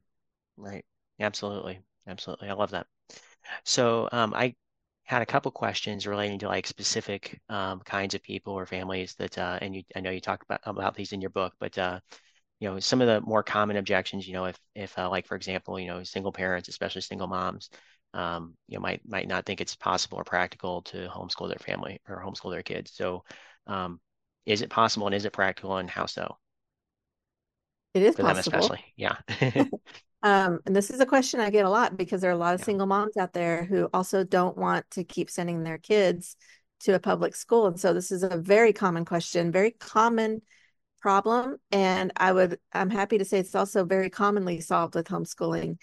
right 0.55 0.85
absolutely 1.19 1.79
absolutely 2.07 2.47
i 2.47 2.53
love 2.53 2.71
that 2.71 2.87
so 3.65 4.07
um, 4.11 4.33
i 4.33 4.55
had 5.09 5.23
a 5.23 5.25
couple 5.25 5.49
questions 5.51 6.05
relating 6.05 6.37
to 6.37 6.47
like 6.47 6.67
specific 6.67 7.41
um, 7.49 7.79
kinds 7.79 8.13
of 8.13 8.21
people 8.21 8.53
or 8.53 8.67
families 8.67 9.15
that, 9.15 9.35
uh, 9.39 9.57
and 9.59 9.75
you, 9.75 9.81
I 9.95 10.01
know 10.01 10.11
you 10.11 10.21
talk 10.21 10.43
about 10.43 10.61
about 10.65 10.93
these 10.93 11.13
in 11.13 11.19
your 11.19 11.31
book, 11.31 11.55
but 11.59 11.75
uh, 11.79 11.99
you 12.59 12.69
know, 12.69 12.79
some 12.79 13.01
of 13.01 13.07
the 13.07 13.19
more 13.21 13.41
common 13.41 13.77
objections, 13.77 14.27
you 14.27 14.33
know, 14.33 14.45
if 14.45 14.59
if 14.75 14.95
uh, 14.99 15.09
like 15.09 15.25
for 15.25 15.35
example, 15.35 15.79
you 15.79 15.87
know, 15.87 16.03
single 16.03 16.31
parents, 16.31 16.69
especially 16.69 17.01
single 17.01 17.25
moms, 17.25 17.71
um, 18.13 18.55
you 18.67 18.77
know, 18.77 18.81
might 18.81 19.01
might 19.07 19.27
not 19.27 19.47
think 19.47 19.61
it's 19.61 19.75
possible 19.75 20.19
or 20.19 20.23
practical 20.23 20.83
to 20.83 21.07
homeschool 21.07 21.49
their 21.49 21.57
family 21.57 21.99
or 22.07 22.23
homeschool 22.23 22.51
their 22.51 22.61
kids. 22.61 22.91
So, 22.93 23.23
um, 23.65 23.99
is 24.45 24.61
it 24.61 24.69
possible 24.69 25.07
and 25.07 25.15
is 25.15 25.25
it 25.25 25.33
practical 25.33 25.77
and 25.77 25.89
how 25.89 26.05
so? 26.05 26.37
It 27.95 28.03
is 28.03 28.15
for 28.15 28.21
possible. 28.21 28.51
them 28.51 28.69
especially. 28.69 28.93
Yeah. 28.95 29.15
Um, 30.21 30.59
and 30.65 30.75
this 30.75 30.89
is 30.89 30.99
a 30.99 31.05
question 31.05 31.39
I 31.39 31.49
get 31.49 31.65
a 31.65 31.69
lot 31.69 31.95
because 31.95 32.21
there 32.21 32.29
are 32.29 32.33
a 32.33 32.37
lot 32.37 32.53
of 32.53 32.61
yeah. 32.61 32.65
single 32.65 32.87
moms 32.87 33.15
out 33.17 33.33
there 33.33 33.63
who 33.63 33.89
also 33.93 34.23
don't 34.23 34.57
want 34.57 34.89
to 34.91 35.03
keep 35.03 35.29
sending 35.29 35.63
their 35.63 35.77
kids 35.77 36.35
to 36.81 36.93
a 36.93 36.99
public 36.99 37.35
school. 37.35 37.67
And 37.67 37.79
so 37.79 37.93
this 37.93 38.11
is 38.11 38.23
a 38.23 38.37
very 38.37 38.73
common 38.73 39.05
question, 39.05 39.51
very 39.51 39.71
common 39.71 40.41
problem. 41.01 41.57
And 41.71 42.11
I 42.17 42.31
would, 42.31 42.59
I'm 42.73 42.89
happy 42.89 43.17
to 43.17 43.25
say 43.25 43.39
it's 43.39 43.55
also 43.55 43.85
very 43.85 44.09
commonly 44.09 44.59
solved 44.59 44.95
with 44.95 45.07
homeschooling. 45.07 45.77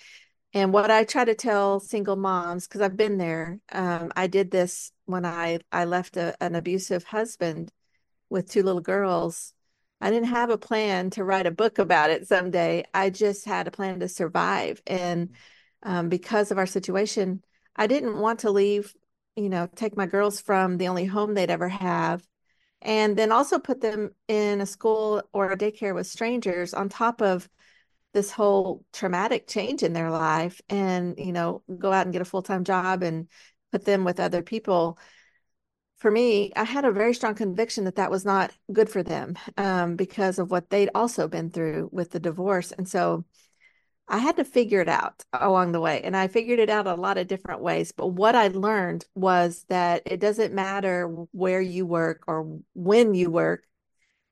And 0.53 0.73
what 0.73 0.91
I 0.91 1.05
try 1.05 1.25
to 1.25 1.35
tell 1.35 1.81
single 1.81 2.17
moms, 2.17 2.67
because 2.67 2.81
I've 2.81 2.97
been 2.97 3.19
there, 3.19 3.59
um, 3.73 4.13
I 4.17 4.27
did 4.27 4.51
this 4.51 4.91
when 5.05 5.27
I 5.27 5.59
I 5.71 5.85
left 5.85 6.17
a, 6.17 6.35
an 6.43 6.55
abusive 6.55 7.05
husband 7.05 7.71
with 8.31 8.51
two 8.51 8.63
little 8.63 8.81
girls 8.81 9.53
I 10.01 10.11
didn't 10.11 10.29
have 10.29 10.51
a 10.51 10.59
plan 10.59 11.11
to 11.11 11.25
write 11.25 11.47
a 11.47 11.51
book 11.51 11.79
about 11.79 12.11
it 12.11 12.29
someday. 12.29 12.85
I 12.93 13.11
just 13.11 13.47
had 13.47 13.67
a 13.67 13.71
plan 13.71 14.01
to 14.01 14.09
survive. 14.09 14.83
And 14.87 15.31
um, 15.83 16.09
because 16.09 16.51
of 16.51 16.59
our 16.59 16.67
situation, 16.67 17.43
I 17.75 17.87
didn't 17.87 18.19
want 18.19 18.41
to 18.41 18.51
leave, 18.51 18.95
you 19.37 19.49
know, 19.49 19.69
take 19.75 19.97
my 19.97 20.07
girls 20.07 20.41
from 20.41 20.77
the 20.77 20.89
only 20.89 21.07
home 21.07 21.35
they'd 21.35 21.51
ever 21.51 21.69
have 21.69 22.27
and 22.83 23.17
then 23.17 23.33
also 23.33 23.59
put 23.59 23.81
them 23.81 24.11
in 24.29 24.61
a 24.61 24.67
school 24.67 25.23
or 25.33 25.51
a 25.51 25.59
daycare 25.59 25.95
with 25.95 26.07
strangers 26.07 26.75
on 26.75 26.89
top 26.89 27.23
of 27.23 27.49
this 28.13 28.31
whole 28.31 28.85
traumatic 28.93 29.47
change 29.47 29.83
in 29.83 29.93
their 29.93 30.11
life 30.11 30.61
and, 30.69 31.19
you 31.19 31.33
know, 31.33 31.63
go 31.79 31.93
out 31.93 32.07
and 32.07 32.13
get 32.13 32.23
a 32.23 32.27
full 32.27 32.43
time 32.43 32.65
job 32.65 33.03
and 33.03 33.29
put 33.73 33.85
them 33.85 34.05
with 34.05 34.21
other 34.21 34.43
people 34.43 34.99
for 35.99 36.11
me, 36.11 36.53
I 36.55 36.65
had 36.65 36.85
a 36.85 36.93
very 36.93 37.15
strong 37.15 37.35
conviction 37.35 37.85
that 37.85 37.97
that 37.97 38.11
was 38.11 38.25
not 38.25 38.53
good 38.73 38.91
for 38.91 39.03
them 39.03 39.37
um, 39.57 39.97
because 39.97 40.39
of 40.39 40.51
what 40.51 40.69
they'd 40.69 40.91
also 40.95 41.27
been 41.27 41.51
through 41.51 41.89
with 41.91 42.11
the 42.11 42.21
divorce. 42.21 42.71
And 42.73 42.89
so 42.89 43.25
I 44.09 44.19
had 44.19 44.37
to 44.37 44.45
figure 44.45 44.81
it 44.81 44.89
out 44.89 45.25
along 45.33 45.73
the 45.73 45.81
way. 45.81 46.03
And 46.03 46.17
I 46.17 46.29
figured 46.29 46.59
it 46.59 46.71
out 46.71 46.87
a 46.87 46.95
lot 46.95 47.19
of 47.19 47.27
different 47.27 47.63
ways. 47.63 47.93
But 47.93 48.09
what 48.09 48.37
I 48.37 48.49
learned 48.49 49.05
was 49.15 49.65
that 49.69 50.03
it 50.07 50.21
doesn't 50.21 50.55
matter 50.55 51.07
where 51.33 51.61
you 51.63 51.87
work 51.87 52.25
or 52.27 52.61
when 52.75 53.15
you 53.15 53.31
work 53.31 53.65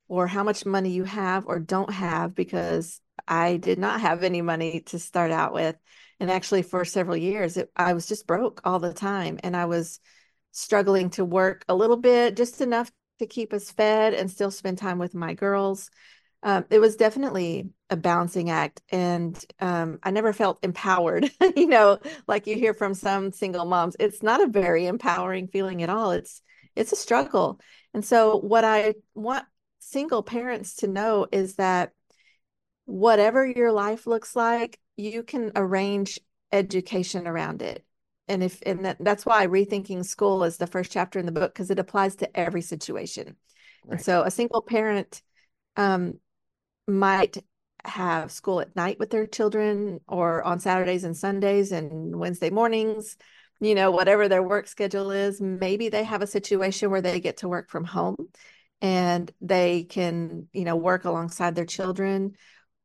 or 0.06 0.26
how 0.26 0.44
much 0.44 0.66
money 0.66 0.90
you 0.90 1.04
have 1.04 1.46
or 1.46 1.58
don't 1.58 1.92
have, 1.92 2.34
because 2.34 3.00
I 3.26 3.56
did 3.56 3.78
not 3.78 4.02
have 4.02 4.22
any 4.22 4.42
money 4.42 4.80
to 4.86 4.98
start 4.98 5.30
out 5.30 5.54
with. 5.54 5.76
And 6.20 6.30
actually, 6.30 6.62
for 6.62 6.84
several 6.84 7.16
years, 7.16 7.56
it, 7.56 7.70
I 7.74 7.94
was 7.94 8.06
just 8.06 8.26
broke 8.26 8.60
all 8.64 8.78
the 8.78 8.92
time. 8.92 9.40
And 9.42 9.56
I 9.56 9.64
was 9.64 9.98
struggling 10.54 11.10
to 11.10 11.24
work 11.24 11.64
a 11.68 11.74
little 11.74 11.96
bit, 11.96 12.36
just 12.36 12.60
enough 12.60 12.90
to 13.18 13.26
keep 13.26 13.52
us 13.52 13.70
fed 13.70 14.14
and 14.14 14.30
still 14.30 14.50
spend 14.50 14.78
time 14.78 14.98
with 14.98 15.14
my 15.14 15.34
girls. 15.34 15.90
Um, 16.44 16.64
it 16.70 16.78
was 16.78 16.96
definitely 16.96 17.70
a 17.90 17.96
balancing 17.96 18.50
act. 18.50 18.80
And 18.90 19.42
um, 19.60 19.98
I 20.02 20.10
never 20.10 20.32
felt 20.32 20.58
empowered, 20.62 21.30
you 21.56 21.66
know, 21.66 21.98
like 22.28 22.46
you 22.46 22.54
hear 22.54 22.72
from 22.72 22.94
some 22.94 23.32
single 23.32 23.64
moms. 23.64 23.96
It's 23.98 24.22
not 24.22 24.42
a 24.42 24.46
very 24.46 24.86
empowering 24.86 25.48
feeling 25.48 25.82
at 25.82 25.90
all. 25.90 26.12
It's 26.12 26.40
it's 26.76 26.92
a 26.92 26.96
struggle. 26.96 27.60
And 27.92 28.04
so 28.04 28.38
what 28.38 28.64
I 28.64 28.94
want 29.14 29.44
single 29.78 30.22
parents 30.22 30.76
to 30.76 30.88
know 30.88 31.26
is 31.30 31.56
that 31.56 31.92
whatever 32.84 33.46
your 33.46 33.72
life 33.72 34.06
looks 34.06 34.34
like, 34.34 34.78
you 34.96 35.22
can 35.22 35.52
arrange 35.56 36.20
education 36.52 37.26
around 37.26 37.62
it 37.62 37.83
and 38.28 38.42
if 38.42 38.62
and 38.64 38.84
that, 38.84 38.96
that's 39.00 39.26
why 39.26 39.46
rethinking 39.46 40.04
school 40.04 40.44
is 40.44 40.56
the 40.56 40.66
first 40.66 40.92
chapter 40.92 41.18
in 41.18 41.26
the 41.26 41.32
book 41.32 41.52
because 41.52 41.70
it 41.70 41.78
applies 41.78 42.16
to 42.16 42.36
every 42.38 42.62
situation. 42.62 43.36
Right. 43.84 43.94
and 43.94 44.02
so 44.02 44.22
a 44.22 44.30
single 44.30 44.62
parent 44.62 45.22
um, 45.76 46.14
might 46.88 47.36
have 47.84 48.32
school 48.32 48.60
at 48.60 48.74
night 48.74 48.98
with 48.98 49.10
their 49.10 49.26
children 49.26 50.00
or 50.08 50.42
on 50.42 50.58
saturdays 50.58 51.04
and 51.04 51.14
sundays 51.14 51.70
and 51.70 52.16
wednesday 52.16 52.48
mornings 52.48 53.18
you 53.60 53.74
know 53.74 53.90
whatever 53.90 54.28
their 54.28 54.42
work 54.42 54.66
schedule 54.66 55.10
is. 55.10 55.40
Maybe 55.40 55.88
they 55.88 56.04
have 56.04 56.22
a 56.22 56.26
situation 56.26 56.90
where 56.90 57.00
they 57.00 57.20
get 57.20 57.38
to 57.38 57.48
work 57.48 57.70
from 57.70 57.84
home 57.84 58.16
and 58.80 59.30
they 59.40 59.84
can 59.84 60.48
you 60.52 60.64
know 60.64 60.76
work 60.76 61.04
alongside 61.04 61.54
their 61.54 61.64
children 61.64 62.34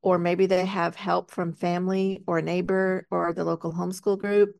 or 0.01 0.17
maybe 0.17 0.45
they 0.45 0.65
have 0.65 0.95
help 0.95 1.31
from 1.31 1.53
family 1.53 2.23
or 2.25 2.37
a 2.37 2.41
neighbor 2.41 3.05
or 3.11 3.33
the 3.33 3.43
local 3.43 3.73
homeschool 3.73 4.17
group 4.17 4.55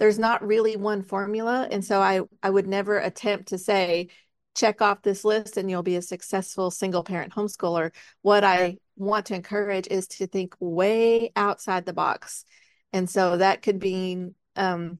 there's 0.00 0.18
not 0.18 0.44
really 0.44 0.76
one 0.76 1.02
formula 1.02 1.68
and 1.70 1.84
so 1.84 2.00
i 2.00 2.20
i 2.42 2.50
would 2.50 2.66
never 2.66 2.98
attempt 2.98 3.48
to 3.48 3.58
say 3.58 4.08
check 4.56 4.82
off 4.82 5.02
this 5.02 5.24
list 5.24 5.56
and 5.56 5.70
you'll 5.70 5.84
be 5.84 5.94
a 5.94 6.02
successful 6.02 6.72
single 6.72 7.04
parent 7.04 7.32
homeschooler 7.32 7.92
what 8.22 8.42
i 8.42 8.76
want 8.96 9.26
to 9.26 9.34
encourage 9.34 9.86
is 9.86 10.08
to 10.08 10.26
think 10.26 10.56
way 10.58 11.30
outside 11.36 11.86
the 11.86 11.92
box 11.92 12.44
and 12.92 13.08
so 13.08 13.36
that 13.36 13.62
could 13.62 13.78
be 13.78 14.26
um, 14.56 14.98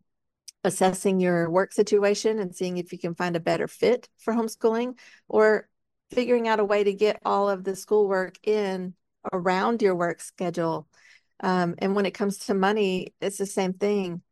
assessing 0.65 1.21
your 1.21 1.51
work 1.51 1.73
situation 1.73 2.39
and 2.39 2.55
seeing 2.55 2.77
if 2.77 2.93
you 2.93 2.99
can 2.99 3.15
find 3.15 3.35
a 3.35 3.41
better 3.41 3.67
fit 3.67 4.09
for 4.19 4.33
homeschooling 4.33 4.97
or 5.29 5.69
figuring 6.11 6.49
out 6.49 6.61
a 6.61 6.65
way 6.65 6.85
to 6.85 6.93
get 6.93 7.21
all 7.25 7.49
of 7.49 7.65
the 7.65 7.75
schoolwork 7.75 8.37
in 8.47 8.95
around 9.33 9.83
your 9.83 9.95
work 9.95 10.21
schedule. 10.21 10.89
Um, 11.41 11.75
and 11.79 11.95
when 11.95 12.07
it 12.07 12.13
comes 12.13 12.39
to 12.47 12.55
money, 12.55 13.15
it's 13.21 13.39
the 13.39 13.47
same 13.47 13.73
thing. 13.73 14.23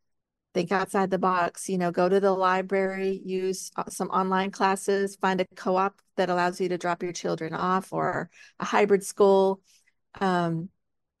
Think 0.59 0.73
outside 0.73 1.09
the 1.09 1.17
box, 1.17 1.69
you 1.69 1.77
know, 1.77 1.89
go 1.89 2.09
to 2.09 2.19
the 2.19 2.33
library, 2.33 3.21
use 3.23 3.71
uh, 3.77 3.85
some 3.87 4.09
online 4.09 4.51
classes, 4.51 5.15
find 5.15 5.39
a 5.39 5.45
co 5.55 5.77
op 5.77 6.01
that 6.17 6.29
allows 6.29 6.59
you 6.59 6.67
to 6.67 6.77
drop 6.77 7.01
your 7.01 7.13
children 7.13 7.53
off 7.53 7.93
or 7.93 8.29
a 8.59 8.65
hybrid 8.65 9.01
school. 9.05 9.61
Um, 10.19 10.67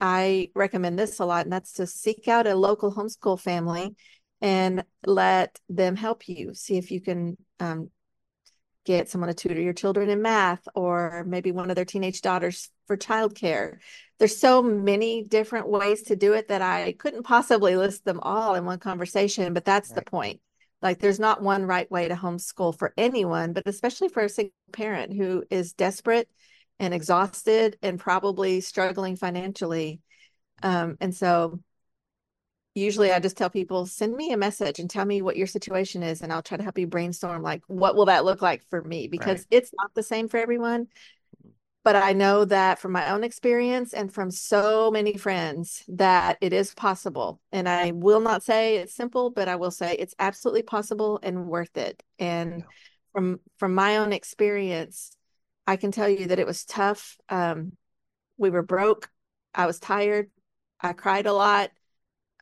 I 0.01 0.49
recommend 0.55 0.99
this 0.99 1.19
a 1.19 1.25
lot, 1.25 1.45
and 1.45 1.53
that's 1.53 1.71
to 1.75 1.87
seek 1.87 2.27
out 2.27 2.47
a 2.47 2.53
local 2.53 2.93
homeschool 2.93 3.39
family 3.39 3.95
and 4.41 4.83
let 5.05 5.57
them 5.69 5.95
help 5.95 6.27
you. 6.27 6.53
See 6.53 6.75
if 6.75 6.91
you 6.91 6.99
can 6.99 7.37
um, 7.61 7.91
get 8.89 9.07
someone 9.07 9.27
to 9.27 9.35
tutor 9.35 9.61
your 9.61 9.71
children 9.71 10.09
in 10.09 10.19
math 10.19 10.67
or 10.73 11.23
maybe 11.27 11.51
one 11.51 11.69
of 11.69 11.75
their 11.75 11.85
teenage 11.85 12.21
daughters 12.21 12.71
for 12.87 12.97
childcare. 12.97 13.77
There's 14.17 14.35
so 14.35 14.63
many 14.63 15.23
different 15.23 15.69
ways 15.69 16.01
to 16.03 16.15
do 16.15 16.33
it 16.33 16.47
that 16.47 16.63
I 16.63 16.93
couldn't 16.93 17.21
possibly 17.21 17.75
list 17.75 18.03
them 18.03 18.19
all 18.19 18.55
in 18.55 18.65
one 18.65 18.79
conversation, 18.79 19.53
but 19.53 19.63
that's 19.63 19.91
right. 19.91 20.03
the 20.03 20.09
point. 20.09 20.41
Like 20.81 20.97
there's 20.97 21.19
not 21.19 21.43
one 21.43 21.65
right 21.65 21.89
way 21.91 22.07
to 22.07 22.15
homeschool 22.15 22.79
for 22.79 22.91
anyone, 22.97 23.53
but 23.53 23.67
especially 23.67 24.09
for 24.09 24.23
a 24.23 24.29
single 24.29 24.53
parent 24.71 25.13
who 25.13 25.43
is 25.51 25.73
desperate 25.73 26.27
and 26.79 26.91
exhausted 26.91 27.77
and 27.83 27.99
probably 27.99 28.59
struggling 28.59 29.17
financially. 29.17 30.01
Um, 30.63 30.97
and 30.99 31.13
so 31.13 31.59
usually 32.75 33.11
I 33.11 33.19
just 33.19 33.37
tell 33.37 33.49
people, 33.49 33.85
send 33.85 34.15
me 34.15 34.31
a 34.31 34.37
message 34.37 34.79
and 34.79 34.89
tell 34.89 35.05
me 35.05 35.21
what 35.21 35.37
your 35.37 35.47
situation 35.47 36.03
is. 36.03 36.21
And 36.21 36.31
I'll 36.31 36.41
try 36.41 36.57
to 36.57 36.63
help 36.63 36.77
you 36.77 36.87
brainstorm 36.87 37.41
like, 37.41 37.63
what 37.67 37.95
will 37.95 38.05
that 38.05 38.25
look 38.25 38.41
like 38.41 38.63
for 38.69 38.83
me? 38.83 39.07
Because 39.07 39.39
right. 39.39 39.47
it's 39.51 39.71
not 39.77 39.93
the 39.95 40.03
same 40.03 40.27
for 40.27 40.37
everyone. 40.37 40.87
But 41.83 41.95
I 41.95 42.13
know 42.13 42.45
that 42.45 42.79
from 42.79 42.91
my 42.91 43.09
own 43.11 43.23
experience 43.23 43.93
and 43.93 44.13
from 44.13 44.31
so 44.31 44.91
many 44.91 45.17
friends 45.17 45.83
that 45.87 46.37
it 46.41 46.51
is 46.51 46.73
possible. 46.73 47.39
And 47.51 47.69
I 47.69 47.91
will 47.91 48.19
not 48.19 48.43
say 48.43 48.77
it's 48.77 48.93
simple, 48.93 49.29
but 49.29 49.47
I 49.47 49.55
will 49.55 49.71
say 49.71 49.95
it's 49.95 50.13
absolutely 50.19 50.63
possible 50.63 51.19
and 51.23 51.47
worth 51.47 51.77
it. 51.77 52.03
And 52.19 52.59
yeah. 52.59 52.65
from 53.13 53.39
from 53.57 53.75
my 53.75 53.97
own 53.97 54.11
experience, 54.11 55.15
I 55.65 55.77
can 55.77 55.91
tell 55.91 56.09
you 56.09 56.27
that 56.27 56.39
it 56.39 56.45
was 56.45 56.65
tough. 56.65 57.17
Um, 57.29 57.71
we 58.37 58.49
were 58.49 58.61
broke. 58.61 59.09
I 59.55 59.65
was 59.65 59.79
tired. 59.79 60.29
I 60.81 60.93
cried 60.93 61.27
a 61.27 61.33
lot. 61.33 61.71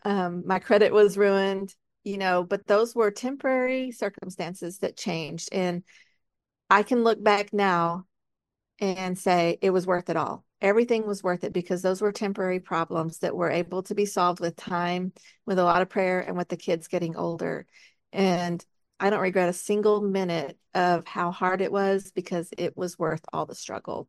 Um, 0.04 0.44
my 0.46 0.60
credit 0.60 0.94
was 0.94 1.18
ruined, 1.18 1.74
you 2.04 2.18
know, 2.18 2.44
but 2.44 2.68
those 2.68 2.96
were 2.96 3.12
temporary 3.12 3.92
circumstances 3.92 4.80
that 4.80 4.98
changed. 4.98 5.50
And 5.51 5.84
I 6.70 6.84
can 6.84 7.04
look 7.04 7.22
back 7.22 7.54
now 7.54 8.06
and 8.80 9.18
say 9.18 9.58
it 9.62 9.72
was 9.72 9.88
worth 9.88 10.10
it 10.10 10.18
all. 10.18 10.44
Everything 10.62 11.06
was 11.06 11.24
worth 11.24 11.44
it 11.44 11.54
because 11.54 11.82
those 11.82 12.01
were 12.01 12.12
temporary 12.12 12.60
problems 12.60 13.20
that 13.20 13.36
were 13.36 13.50
able 13.50 13.84
to 13.84 13.96
be 13.96 14.06
solved 14.06 14.39
with 14.39 14.56
time, 14.56 15.13
with 15.46 15.60
a 15.60 15.63
lot 15.63 15.82
of 15.82 15.89
prayer, 15.89 16.20
and 16.20 16.38
with 16.38 16.48
the 16.48 16.58
kids 16.58 16.88
getting 16.88 17.16
older. 17.16 17.66
And 18.12 18.63
I 19.00 19.10
don't 19.10 19.22
regret 19.22 19.50
a 19.50 19.54
single 19.54 20.01
minute 20.01 20.58
of 20.74 21.06
how 21.06 21.32
hard 21.32 21.62
it 21.62 21.72
was 21.72 22.12
because 22.12 22.50
it 22.58 22.75
was 22.75 22.98
worth 22.98 23.24
all 23.32 23.46
the 23.46 23.56
struggle. 23.56 24.08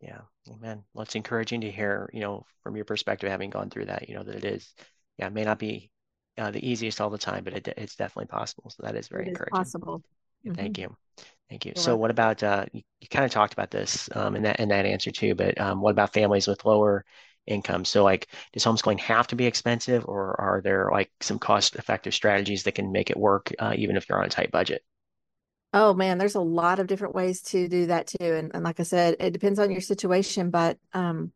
Yeah, 0.00 0.22
amen. 0.50 0.84
Well, 0.92 1.02
it's 1.02 1.14
encouraging 1.14 1.62
to 1.62 1.70
hear, 1.70 2.08
you 2.12 2.20
know, 2.20 2.46
from 2.62 2.76
your 2.76 2.84
perspective, 2.84 3.30
having 3.30 3.50
gone 3.50 3.70
through 3.70 3.86
that, 3.86 4.08
you 4.08 4.14
know, 4.14 4.22
that 4.22 4.36
it 4.36 4.44
is, 4.44 4.74
yeah, 5.18 5.26
it 5.26 5.32
may 5.32 5.44
not 5.44 5.58
be 5.58 5.90
uh, 6.36 6.50
the 6.50 6.66
easiest 6.66 7.00
all 7.00 7.10
the 7.10 7.18
time, 7.18 7.44
but 7.44 7.52
it, 7.52 7.68
it's 7.76 7.96
definitely 7.96 8.26
possible. 8.26 8.70
So 8.70 8.82
that 8.84 8.94
is 8.94 9.08
very 9.08 9.28
encouraging. 9.28 9.56
possible. 9.56 10.02
Mm-hmm. 10.46 10.54
Thank 10.54 10.78
you. 10.78 10.96
Thank 11.50 11.64
you. 11.64 11.72
You're 11.74 11.82
so 11.82 11.90
welcome. 11.92 12.00
what 12.00 12.10
about, 12.10 12.42
uh, 12.42 12.66
you, 12.72 12.82
you, 13.00 13.08
kind 13.08 13.24
of 13.24 13.30
talked 13.30 13.52
about 13.52 13.70
this 13.70 14.08
um, 14.14 14.36
in 14.36 14.42
that 14.42 14.60
in 14.60 14.68
that 14.68 14.86
answer 14.86 15.10
too, 15.10 15.34
but 15.34 15.60
um, 15.60 15.80
what 15.80 15.90
about 15.90 16.12
families 16.12 16.46
with 16.46 16.64
lower 16.64 17.04
income. 17.48 17.84
So 17.84 18.04
like, 18.04 18.28
does 18.52 18.64
homeschooling 18.64 19.00
have 19.00 19.26
to 19.28 19.36
be 19.36 19.46
expensive 19.46 20.04
or 20.06 20.40
are 20.40 20.60
there 20.62 20.90
like 20.92 21.10
some 21.20 21.38
cost 21.38 21.76
effective 21.76 22.14
strategies 22.14 22.62
that 22.64 22.74
can 22.74 22.92
make 22.92 23.10
it 23.10 23.16
work 23.16 23.52
uh, 23.58 23.74
even 23.76 23.96
if 23.96 24.08
you're 24.08 24.18
on 24.18 24.26
a 24.26 24.30
tight 24.30 24.50
budget? 24.50 24.82
Oh 25.72 25.92
man, 25.92 26.18
there's 26.18 26.34
a 26.34 26.40
lot 26.40 26.78
of 26.78 26.86
different 26.86 27.14
ways 27.14 27.42
to 27.42 27.68
do 27.68 27.86
that 27.86 28.06
too. 28.06 28.24
And, 28.34 28.52
and 28.54 28.64
like 28.64 28.80
I 28.80 28.84
said, 28.84 29.16
it 29.20 29.32
depends 29.32 29.58
on 29.58 29.70
your 29.70 29.80
situation, 29.80 30.50
but 30.50 30.78
um, 30.92 31.32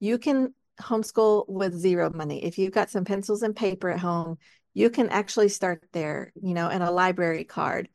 you 0.00 0.18
can 0.18 0.54
homeschool 0.80 1.48
with 1.48 1.74
zero 1.74 2.10
money. 2.12 2.44
If 2.44 2.58
you've 2.58 2.72
got 2.72 2.90
some 2.90 3.04
pencils 3.04 3.42
and 3.42 3.54
paper 3.54 3.90
at 3.90 4.00
home, 4.00 4.38
you 4.74 4.90
can 4.90 5.08
actually 5.08 5.48
start 5.48 5.82
there, 5.92 6.32
you 6.40 6.54
know, 6.54 6.68
and 6.68 6.82
a 6.82 6.90
library 6.90 7.44
card. 7.44 7.88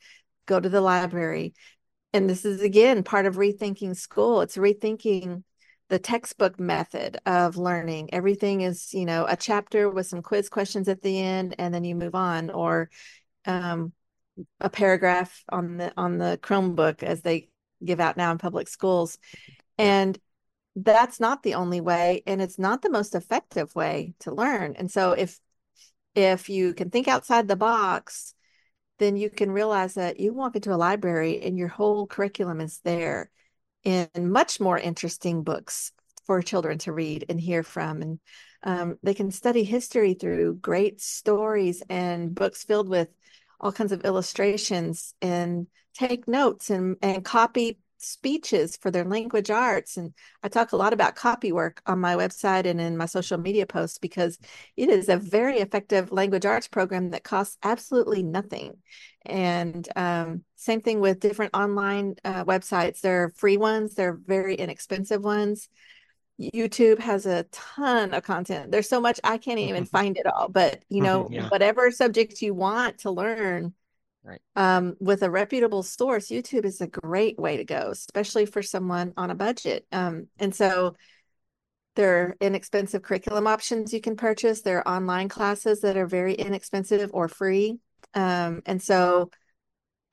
Go 0.47 0.59
to 0.59 0.69
the 0.69 0.81
library. 0.81 1.53
And 2.13 2.29
this 2.29 2.43
is 2.43 2.61
again 2.61 3.03
part 3.03 3.25
of 3.25 3.35
rethinking 3.35 3.95
school. 3.95 4.41
It's 4.41 4.57
rethinking 4.57 5.43
the 5.89 5.99
textbook 5.99 6.59
method 6.59 7.19
of 7.25 7.57
learning. 7.57 8.13
Everything 8.13 8.61
is, 8.61 8.93
you 8.93 9.05
know, 9.05 9.25
a 9.27 9.35
chapter 9.35 9.89
with 9.89 10.07
some 10.07 10.21
quiz 10.21 10.49
questions 10.49 10.87
at 10.87 11.01
the 11.01 11.19
end, 11.19 11.55
and 11.57 11.73
then 11.73 11.83
you 11.83 11.95
move 11.95 12.15
on, 12.15 12.49
or 12.49 12.89
um, 13.45 13.93
a 14.59 14.69
paragraph 14.69 15.43
on 15.49 15.77
the 15.77 15.93
on 15.97 16.17
the 16.17 16.39
Chromebook 16.41 17.03
as 17.03 17.21
they 17.21 17.49
give 17.83 17.99
out 17.99 18.17
now 18.17 18.31
in 18.31 18.37
public 18.37 18.67
schools. 18.67 19.17
And 19.77 20.17
that's 20.75 21.19
not 21.19 21.43
the 21.43 21.55
only 21.55 21.81
way, 21.81 22.23
and 22.25 22.41
it's 22.41 22.59
not 22.59 22.81
the 22.81 22.89
most 22.89 23.15
effective 23.15 23.73
way 23.75 24.13
to 24.19 24.33
learn. 24.33 24.75
And 24.77 24.89
so 24.89 25.11
if 25.11 25.39
if 26.13 26.49
you 26.49 26.73
can 26.73 26.89
think 26.89 27.07
outside 27.07 27.47
the 27.47 27.55
box, 27.55 28.33
then 28.99 29.15
you 29.15 29.29
can 29.29 29.51
realize 29.51 29.95
that 29.95 30.19
you 30.19 30.33
walk 30.33 30.55
into 30.55 30.73
a 30.73 30.75
library 30.75 31.41
and 31.41 31.57
your 31.57 31.69
whole 31.69 32.05
curriculum 32.05 32.61
is 32.61 32.79
there 32.83 33.31
in 33.83 34.09
much 34.15 34.59
more 34.59 34.77
interesting 34.77 35.43
books 35.43 35.91
for 36.25 36.41
children 36.41 36.77
to 36.79 36.91
read 36.91 37.25
and 37.29 37.39
hear 37.39 37.63
from. 37.63 38.01
And 38.01 38.19
um, 38.63 38.99
they 39.01 39.13
can 39.13 39.31
study 39.31 39.63
history 39.63 40.13
through 40.13 40.55
great 40.55 41.01
stories 41.01 41.81
and 41.89 42.35
books 42.35 42.63
filled 42.63 42.89
with 42.89 43.07
all 43.59 43.71
kinds 43.71 43.91
of 43.91 44.05
illustrations 44.05 45.13
and 45.21 45.67
take 45.93 46.27
notes 46.27 46.69
and, 46.69 46.97
and 47.01 47.25
copy 47.25 47.79
speeches 48.03 48.77
for 48.77 48.91
their 48.91 49.05
language 49.05 49.49
arts. 49.49 49.97
And 49.97 50.13
I 50.43 50.47
talk 50.47 50.71
a 50.71 50.77
lot 50.77 50.93
about 50.93 51.15
copy 51.15 51.51
work 51.51 51.81
on 51.85 51.99
my 51.99 52.15
website 52.15 52.65
and 52.65 52.81
in 52.81 52.97
my 52.97 53.05
social 53.05 53.37
media 53.37 53.65
posts 53.65 53.97
because 53.97 54.37
it 54.75 54.89
is 54.89 55.09
a 55.09 55.17
very 55.17 55.57
effective 55.57 56.11
language 56.11 56.45
arts 56.45 56.67
program 56.67 57.11
that 57.11 57.23
costs 57.23 57.57
absolutely 57.63 58.23
nothing. 58.23 58.77
And 59.25 59.87
um, 59.95 60.43
same 60.55 60.81
thing 60.81 60.99
with 60.99 61.19
different 61.19 61.55
online 61.55 62.15
uh, 62.25 62.43
websites. 62.45 63.01
There 63.01 63.23
are 63.23 63.29
free 63.29 63.57
ones, 63.57 63.95
there 63.95 64.09
are 64.09 64.19
very 64.25 64.55
inexpensive 64.55 65.23
ones. 65.23 65.69
YouTube 66.39 66.99
has 66.99 67.25
a 67.25 67.43
ton 67.51 68.13
of 68.13 68.23
content. 68.23 68.71
There's 68.71 68.89
so 68.89 68.99
much 68.99 69.19
I 69.23 69.37
can't 69.37 69.59
even 69.59 69.85
find 69.97 70.17
it 70.17 70.25
all, 70.25 70.49
but 70.49 70.83
you 70.89 71.01
know, 71.01 71.27
yeah. 71.31 71.49
whatever 71.49 71.91
subject 71.91 72.41
you 72.41 72.53
want 72.53 72.99
to 72.99 73.11
learn, 73.11 73.73
Right. 74.23 74.41
Um, 74.55 74.95
with 74.99 75.23
a 75.23 75.31
reputable 75.31 75.81
source, 75.81 76.27
YouTube 76.27 76.65
is 76.65 76.79
a 76.79 76.87
great 76.87 77.39
way 77.39 77.57
to 77.57 77.63
go, 77.63 77.89
especially 77.91 78.45
for 78.45 78.61
someone 78.61 79.13
on 79.17 79.31
a 79.31 79.35
budget. 79.35 79.87
Um, 79.91 80.27
and 80.37 80.53
so 80.53 80.95
there 81.95 82.21
are 82.21 82.37
inexpensive 82.39 83.01
curriculum 83.01 83.47
options 83.47 83.93
you 83.93 83.99
can 83.99 84.15
purchase. 84.15 84.61
There 84.61 84.79
are 84.79 84.95
online 84.95 85.27
classes 85.27 85.81
that 85.81 85.97
are 85.97 86.05
very 86.05 86.35
inexpensive 86.35 87.09
or 87.13 87.27
free. 87.27 87.79
Um, 88.13 88.61
and 88.65 88.81
so 88.81 89.31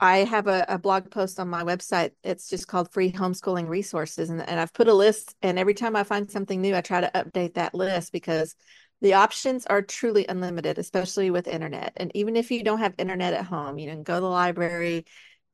I 0.00 0.18
have 0.18 0.46
a, 0.46 0.64
a, 0.68 0.78
blog 0.78 1.10
post 1.10 1.40
on 1.40 1.48
my 1.48 1.64
website. 1.64 2.12
It's 2.22 2.48
just 2.48 2.68
called 2.68 2.92
Free 2.92 3.10
Homeschooling 3.10 3.68
Resources. 3.68 4.30
And, 4.30 4.40
and 4.40 4.60
I've 4.60 4.72
put 4.72 4.88
a 4.88 4.94
list, 4.94 5.34
and 5.42 5.58
every 5.58 5.74
time 5.74 5.96
I 5.96 6.04
find 6.04 6.30
something 6.30 6.60
new, 6.60 6.76
I 6.76 6.80
try 6.80 7.00
to 7.00 7.10
update 7.14 7.54
that 7.54 7.74
list 7.74 8.12
because 8.12 8.54
the 9.00 9.14
options 9.14 9.64
are 9.66 9.82
truly 9.82 10.26
unlimited, 10.28 10.78
especially 10.78 11.30
with 11.30 11.46
internet. 11.46 11.92
And 11.96 12.10
even 12.14 12.36
if 12.36 12.50
you 12.50 12.64
don't 12.64 12.80
have 12.80 12.94
internet 12.98 13.32
at 13.32 13.44
home, 13.44 13.78
you 13.78 13.88
can 13.88 14.02
go 14.02 14.16
to 14.16 14.20
the 14.20 14.26
library, 14.26 15.06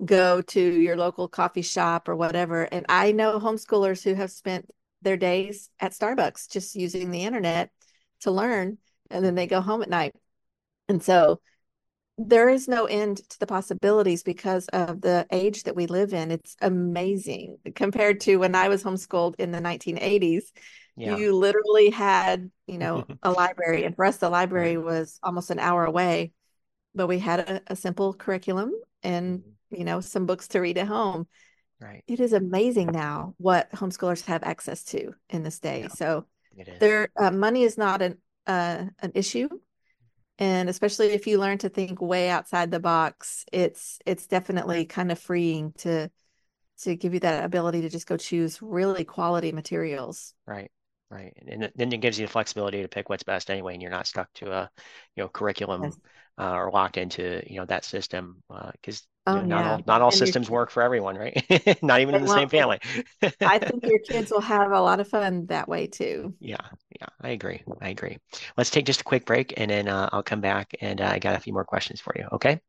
go 0.05 0.41
to 0.41 0.61
your 0.61 0.97
local 0.97 1.29
coffee 1.29 1.63
shop 1.63 2.09
or 2.09 2.17
whatever. 2.17 2.63
And 2.63 2.87
I 2.89 3.13
know 3.13 3.39
homeschoolers 3.39 4.03
who 4.03 4.15
have 4.15 4.31
spent 4.31 4.71
their 5.03 5.17
days 5.17 5.71
at 5.79 5.93
Starbucks 5.93 6.51
just 6.51 6.75
using 6.75 7.11
the 7.11 7.25
internet 7.25 7.71
to 8.21 8.31
learn, 8.31 8.79
and 9.11 9.25
then 9.25 9.35
they 9.35 9.47
go 9.47 9.61
home 9.61 9.83
at 9.83 9.91
night. 9.91 10.15
And 10.89 11.03
so 11.03 11.41
there 12.17 12.49
is 12.49 12.69
no 12.69 12.85
end 12.87 13.19
to 13.29 13.39
the 13.41 13.47
possibilities 13.47 14.23
because 14.23 14.69
of 14.69 15.01
the 15.01 15.27
age 15.33 15.65
that 15.65 15.77
we 15.77 15.87
live 15.87 16.15
in. 16.15 16.31
It's 16.31 16.57
amazing 16.63 17.59
compared 17.75 18.21
to 18.21 18.37
when 18.37 18.55
I 18.55 18.69
was 18.69 18.85
homeschooled 18.85 19.35
in 19.39 19.51
the 19.51 19.59
1980s 19.61 20.45
yeah. 20.97 21.17
you 21.17 21.35
literally 21.35 21.91
had 21.91 22.51
you 22.67 22.79
know 22.79 23.05
a 23.23 23.31
library 23.31 23.85
and 23.85 23.97
for 23.97 24.05
us 24.05 24.19
the 24.19 24.29
library 24.29 24.77
was 24.77 25.19
almost 25.23 25.51
an 25.51 25.59
hour 25.59 25.85
away 25.85 26.33
but 26.95 27.07
we 27.07 27.19
had 27.19 27.41
a, 27.41 27.61
a 27.69 27.77
simple 27.77 28.15
curriculum 28.15 28.73
and 29.03 29.41
mm-hmm. 29.41 29.77
you 29.77 29.85
know 29.85 30.01
some 30.01 30.27
books 30.27 30.49
to 30.49 30.61
read 30.61 30.79
at 30.79 30.87
home. 30.87 31.27
Right. 31.81 32.05
It 32.07 32.21
is 32.21 32.33
amazing 32.33 32.93
now 32.93 33.35
what 33.37 33.71
homeschoolers 33.73 34.25
have 34.27 34.43
access 34.43 34.85
to 34.85 35.13
in 35.29 35.43
this 35.43 35.59
day. 35.59 35.83
Yeah, 35.83 35.89
so 35.89 36.27
their 36.79 37.09
uh, 37.21 37.33
money 37.33 37.65
is 37.65 37.77
not 37.77 38.01
an 38.01 38.19
uh, 38.47 38.85
an 39.01 39.13
issue. 39.15 39.49
And 40.39 40.69
especially 40.69 41.11
if 41.11 41.29
you 41.29 41.39
learn 41.39 41.59
to 41.59 41.69
think 41.69 42.01
way 42.01 42.29
outside 42.29 42.71
the 42.71 42.81
box 42.81 43.45
it's 43.53 43.99
it's 44.07 44.27
definitely 44.27 44.85
kind 44.85 45.13
of 45.13 45.19
freeing 45.19 45.73
to 45.79 46.11
to 46.83 46.97
give 46.97 47.15
you 47.15 47.21
that 47.21 47.45
ability 47.45 47.83
to 47.83 47.89
just 47.89 48.07
go 48.07 48.17
choose 48.17 48.61
really 48.63 49.05
quality 49.05 49.53
materials. 49.53 50.35
Right 50.47 50.71
Right. 51.11 51.33
And 51.47 51.71
then 51.77 51.93
it 51.93 52.01
gives 52.01 52.19
you 52.19 52.27
the 52.27 52.33
flexibility 52.33 52.83
to 52.83 52.89
pick 52.89 53.09
what's 53.09 53.23
best 53.23 53.51
anyway, 53.51 53.75
and 53.75 53.83
you're 53.83 53.91
not 53.91 54.07
stuck 54.07 54.33
to 54.35 54.53
a, 54.53 54.71
you 55.15 55.23
know, 55.23 55.29
curriculum 55.29 55.93
Yes. 55.93 55.99
uh, 56.39 56.51
or 56.53 56.71
locked 56.73 56.97
into, 56.97 57.43
you 57.47 57.59
know, 57.61 57.67
that 57.67 57.85
system 57.85 58.43
because 58.73 59.07
you 59.31 59.39
Oh 59.39 59.41
know, 59.41 59.47
not 59.47 59.65
yeah. 59.65 59.67
all 59.67 59.81
not 59.87 60.03
all 60.03 60.11
And 60.11 60.11
systems 60.11 60.51
work 60.51 60.71
for 60.71 60.83
everyone, 60.83 61.17
right? 61.17 61.45
Not 61.83 62.01
even 62.01 62.15
in 62.15 62.23
the 62.23 62.29
same 62.29 62.49
family. 62.49 62.79
I 63.45 63.59
think 63.59 63.85
your 63.87 63.99
kids 64.01 64.31
will 64.31 64.41
have 64.43 64.73
a 64.73 64.81
lot 64.81 65.01
of 65.01 65.09
fun 65.09 65.47
that 65.47 65.69
way 65.69 65.87
too. 65.87 66.35
Yeah, 66.41 66.61
yeah, 67.01 67.07
I 67.21 67.31
agree. 67.31 67.63
I 67.81 67.89
agree. 67.89 68.19
Let's 68.57 68.71
take 68.71 68.85
just 68.87 69.01
a 69.01 69.05
quick 69.05 69.25
break 69.25 69.55
and 69.57 69.71
then 69.71 69.89
uh, 69.89 70.11
I'll 70.13 70.23
come 70.23 70.41
back 70.41 70.75
and 70.81 71.01
uh, 71.01 71.07
I 71.07 71.19
got 71.19 71.37
a 71.37 71.41
few 71.41 71.53
more 71.53 71.65
questions 71.65 72.01
for 72.01 72.13
you. 72.17 72.27
Okay. 72.33 72.61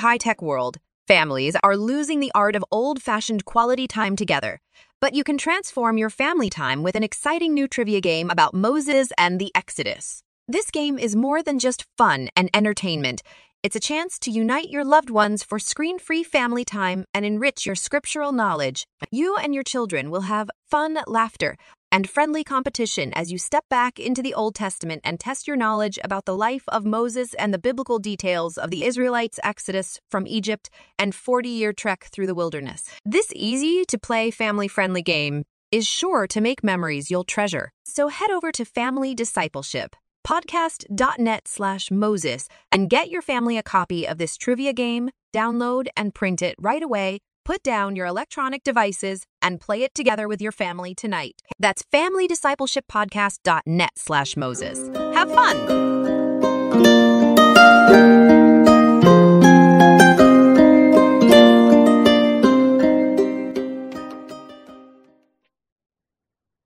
High 0.00 0.16
tech 0.16 0.40
world, 0.40 0.78
families 1.06 1.56
are 1.62 1.76
losing 1.76 2.20
the 2.20 2.32
art 2.34 2.56
of 2.56 2.64
old 2.70 3.02
fashioned 3.02 3.44
quality 3.44 3.86
time 3.86 4.16
together. 4.16 4.60
But 4.98 5.14
you 5.14 5.24
can 5.24 5.36
transform 5.38 5.98
your 5.98 6.10
family 6.10 6.48
time 6.48 6.82
with 6.82 6.94
an 6.94 7.02
exciting 7.02 7.52
new 7.52 7.68
trivia 7.68 8.00
game 8.00 8.30
about 8.30 8.54
Moses 8.54 9.12
and 9.18 9.38
the 9.38 9.52
Exodus. 9.54 10.22
This 10.48 10.70
game 10.70 10.98
is 10.98 11.14
more 11.14 11.42
than 11.42 11.58
just 11.58 11.84
fun 11.98 12.28
and 12.34 12.48
entertainment. 12.54 13.22
It's 13.62 13.76
a 13.76 13.80
chance 13.80 14.18
to 14.20 14.30
unite 14.30 14.70
your 14.70 14.84
loved 14.84 15.10
ones 15.10 15.44
for 15.44 15.58
screen 15.58 15.98
free 15.98 16.22
family 16.22 16.64
time 16.64 17.04
and 17.12 17.26
enrich 17.26 17.66
your 17.66 17.74
scriptural 17.74 18.32
knowledge. 18.32 18.86
You 19.10 19.36
and 19.36 19.54
your 19.54 19.64
children 19.64 20.10
will 20.10 20.22
have 20.22 20.48
fun, 20.70 20.98
laughter, 21.06 21.56
and 21.92 22.08
friendly 22.08 22.44
competition 22.44 23.12
as 23.14 23.32
you 23.32 23.38
step 23.38 23.64
back 23.68 23.98
into 23.98 24.22
the 24.22 24.34
Old 24.34 24.54
Testament 24.54 25.00
and 25.04 25.18
test 25.18 25.46
your 25.46 25.56
knowledge 25.56 25.98
about 26.04 26.24
the 26.24 26.36
life 26.36 26.64
of 26.68 26.84
Moses 26.84 27.34
and 27.34 27.52
the 27.52 27.58
biblical 27.58 27.98
details 27.98 28.56
of 28.58 28.70
the 28.70 28.84
Israelites' 28.84 29.40
exodus 29.42 30.00
from 30.08 30.26
Egypt 30.26 30.70
and 30.98 31.14
40 31.14 31.48
year 31.48 31.72
trek 31.72 32.08
through 32.12 32.26
the 32.26 32.34
wilderness. 32.34 32.90
This 33.04 33.32
easy 33.34 33.84
to 33.86 33.98
play 33.98 34.30
family 34.30 34.68
friendly 34.68 35.02
game 35.02 35.44
is 35.70 35.86
sure 35.86 36.26
to 36.26 36.40
make 36.40 36.64
memories 36.64 37.10
you'll 37.10 37.24
treasure. 37.24 37.70
So 37.84 38.08
head 38.08 38.30
over 38.30 38.52
to 38.52 38.64
Family 38.64 39.14
Discipleship 39.14 39.96
podcast.net 40.26 41.48
slash 41.48 41.90
Moses 41.90 42.48
and 42.70 42.90
get 42.90 43.10
your 43.10 43.22
family 43.22 43.56
a 43.58 43.62
copy 43.62 44.06
of 44.06 44.18
this 44.18 44.36
trivia 44.36 44.72
game, 44.72 45.10
download 45.34 45.88
and 45.96 46.14
print 46.14 46.42
it 46.42 46.54
right 46.58 46.82
away. 46.82 47.20
Put 47.50 47.64
down 47.64 47.96
your 47.96 48.06
electronic 48.06 48.62
devices 48.62 49.26
and 49.42 49.60
play 49.60 49.82
it 49.82 49.92
together 49.92 50.28
with 50.28 50.40
your 50.40 50.52
family 50.52 50.94
tonight. 50.94 51.42
That's 51.58 51.82
familydiscipleshippodcast.net 51.92 53.90
slash 53.96 54.36
Moses. 54.36 54.88
Have 54.96 55.28
fun! 55.32 55.56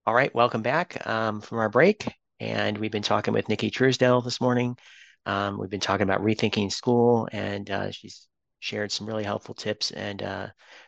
All 0.07 0.13
right, 0.13 0.35
welcome 0.35 0.61
back 0.61 1.07
um, 1.07 1.41
from 1.41 1.61
our 1.61 1.71
break. 1.71 2.13
And 2.41 2.77
we've 2.77 2.93
been 2.93 3.03
talking 3.03 3.33
with 3.33 3.49
Nikki 3.49 3.71
Truesdell 3.71 4.23
this 4.23 4.39
morning. 4.39 4.77
Um, 5.25 5.59
we've 5.59 5.71
been 5.71 5.81
talking 5.81 6.03
about 6.03 6.21
rethinking 6.21 6.71
school, 6.71 7.27
and 7.33 7.71
uh, 7.71 7.91
she's 7.91 8.29
shared 8.65 8.91
some 8.91 9.07
really 9.07 9.25
helpful 9.25 9.55
tips 9.55 9.91
and 9.91 10.23
uh, 10.23 10.47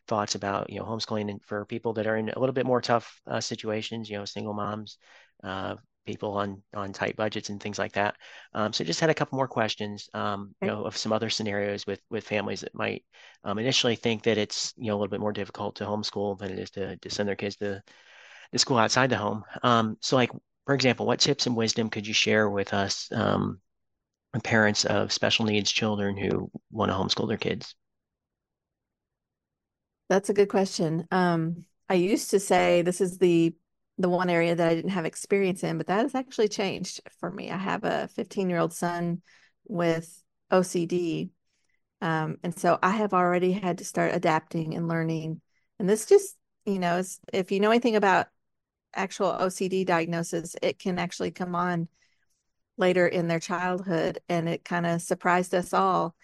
thoughts 0.08 0.34
about 0.34 0.70
you 0.70 0.78
know 0.78 0.86
homeschooling 0.86 1.38
for 1.44 1.66
people 1.66 1.92
that 1.92 2.06
are 2.06 2.16
in 2.16 2.30
a 2.30 2.38
little 2.38 2.54
bit 2.54 2.66
more 2.66 2.80
tough 2.80 3.20
uh, 3.26 3.40
situations. 3.40 4.08
You 4.08 4.18
know, 4.18 4.24
single 4.24 4.54
moms, 4.54 4.98
uh, 5.44 5.76
people 6.06 6.32
on 6.32 6.62
on 6.74 6.92
tight 6.92 7.16
budgets, 7.16 7.50
and 7.50 7.60
things 7.62 7.78
like 7.78 7.92
that. 7.92 8.16
Um, 8.54 8.72
so 8.72 8.82
just 8.82 9.00
had 9.00 9.10
a 9.10 9.14
couple 9.14 9.36
more 9.36 9.48
questions. 9.48 10.08
Um, 10.14 10.54
you 10.62 10.68
know, 10.68 10.84
of 10.84 10.96
some 10.96 11.12
other 11.12 11.28
scenarios 11.30 11.86
with 11.86 12.00
with 12.10 12.24
families 12.24 12.62
that 12.62 12.74
might 12.74 13.04
um, 13.44 13.58
initially 13.58 13.96
think 13.96 14.22
that 14.22 14.38
it's 14.38 14.72
you 14.78 14.88
know 14.88 14.94
a 14.94 14.98
little 14.98 15.10
bit 15.10 15.20
more 15.20 15.32
difficult 15.34 15.76
to 15.76 15.84
homeschool 15.84 16.38
than 16.38 16.50
it 16.52 16.58
is 16.58 16.70
to 16.70 16.96
to 16.96 17.10
send 17.10 17.28
their 17.28 17.36
kids 17.36 17.56
to 17.56 17.82
the 18.52 18.58
school 18.58 18.78
outside 18.78 19.10
the 19.10 19.18
home. 19.18 19.44
Um, 19.62 19.98
so, 20.00 20.16
like 20.16 20.30
for 20.64 20.74
example, 20.74 21.06
what 21.06 21.20
tips 21.20 21.46
and 21.46 21.56
wisdom 21.56 21.90
could 21.90 22.06
you 22.06 22.14
share 22.14 22.48
with 22.50 22.74
us, 22.74 23.10
um, 23.12 23.60
parents 24.40 24.84
of 24.84 25.12
special 25.12 25.44
needs 25.44 25.70
children 25.70 26.16
who 26.16 26.50
want 26.70 26.90
to 26.90 26.96
homeschool 26.96 27.28
their 27.28 27.36
kids? 27.36 27.74
That's 30.08 30.28
a 30.28 30.34
good 30.34 30.48
question. 30.48 31.06
Um, 31.10 31.64
I 31.88 31.94
used 31.94 32.30
to 32.30 32.40
say 32.40 32.82
this 32.82 33.00
is 33.00 33.18
the 33.18 33.54
the 33.98 34.08
one 34.08 34.28
area 34.28 34.54
that 34.54 34.68
I 34.68 34.74
didn't 34.74 34.90
have 34.90 35.06
experience 35.06 35.64
in, 35.64 35.78
but 35.78 35.86
that 35.86 36.02
has 36.02 36.14
actually 36.14 36.48
changed 36.48 37.00
for 37.18 37.30
me. 37.30 37.50
I 37.50 37.56
have 37.56 37.84
a 37.84 38.08
15 38.08 38.50
year 38.50 38.58
old 38.58 38.74
son 38.74 39.22
with 39.66 40.22
OCD. 40.52 41.30
Um, 42.02 42.36
and 42.42 42.56
so 42.58 42.78
I 42.82 42.90
have 42.90 43.14
already 43.14 43.52
had 43.52 43.78
to 43.78 43.84
start 43.84 44.14
adapting 44.14 44.74
and 44.74 44.86
learning. 44.86 45.40
And 45.78 45.88
this 45.88 46.06
just, 46.06 46.36
you 46.66 46.78
know, 46.78 46.98
is, 46.98 47.18
if 47.32 47.50
you 47.50 47.60
know 47.60 47.70
anything 47.70 47.96
about 47.96 48.26
actual 48.94 49.32
OCD 49.32 49.86
diagnosis, 49.86 50.56
it 50.62 50.78
can 50.78 50.98
actually 50.98 51.30
come 51.30 51.54
on 51.54 51.88
later 52.76 53.06
in 53.06 53.28
their 53.28 53.40
childhood. 53.40 54.20
And 54.28 54.48
it 54.48 54.64
kind 54.64 54.86
of 54.86 55.02
surprised 55.02 55.54
us 55.54 55.72
all. 55.72 56.14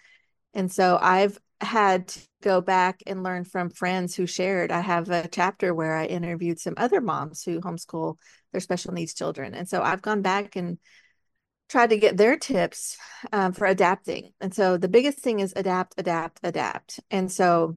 And 0.53 0.71
so 0.71 0.97
I've 1.01 1.37
had 1.61 2.09
to 2.09 2.19
go 2.41 2.61
back 2.61 3.01
and 3.07 3.23
learn 3.23 3.45
from 3.45 3.69
friends 3.69 4.15
who 4.15 4.27
shared. 4.27 4.71
I 4.71 4.81
have 4.81 5.09
a 5.09 5.27
chapter 5.27 5.73
where 5.73 5.95
I 5.95 6.05
interviewed 6.05 6.59
some 6.59 6.73
other 6.77 7.01
moms 7.01 7.43
who 7.43 7.61
homeschool 7.61 8.17
their 8.51 8.61
special 8.61 8.93
needs 8.93 9.13
children. 9.13 9.53
And 9.53 9.67
so 9.67 9.81
I've 9.81 10.01
gone 10.01 10.21
back 10.21 10.55
and 10.55 10.77
tried 11.69 11.89
to 11.89 11.97
get 11.97 12.17
their 12.17 12.37
tips 12.37 12.97
um, 13.31 13.53
for 13.53 13.65
adapting. 13.65 14.31
And 14.41 14.53
so 14.53 14.77
the 14.77 14.89
biggest 14.89 15.19
thing 15.19 15.39
is 15.39 15.53
adapt, 15.55 15.95
adapt, 15.97 16.39
adapt. 16.43 16.99
And 17.09 17.31
so 17.31 17.75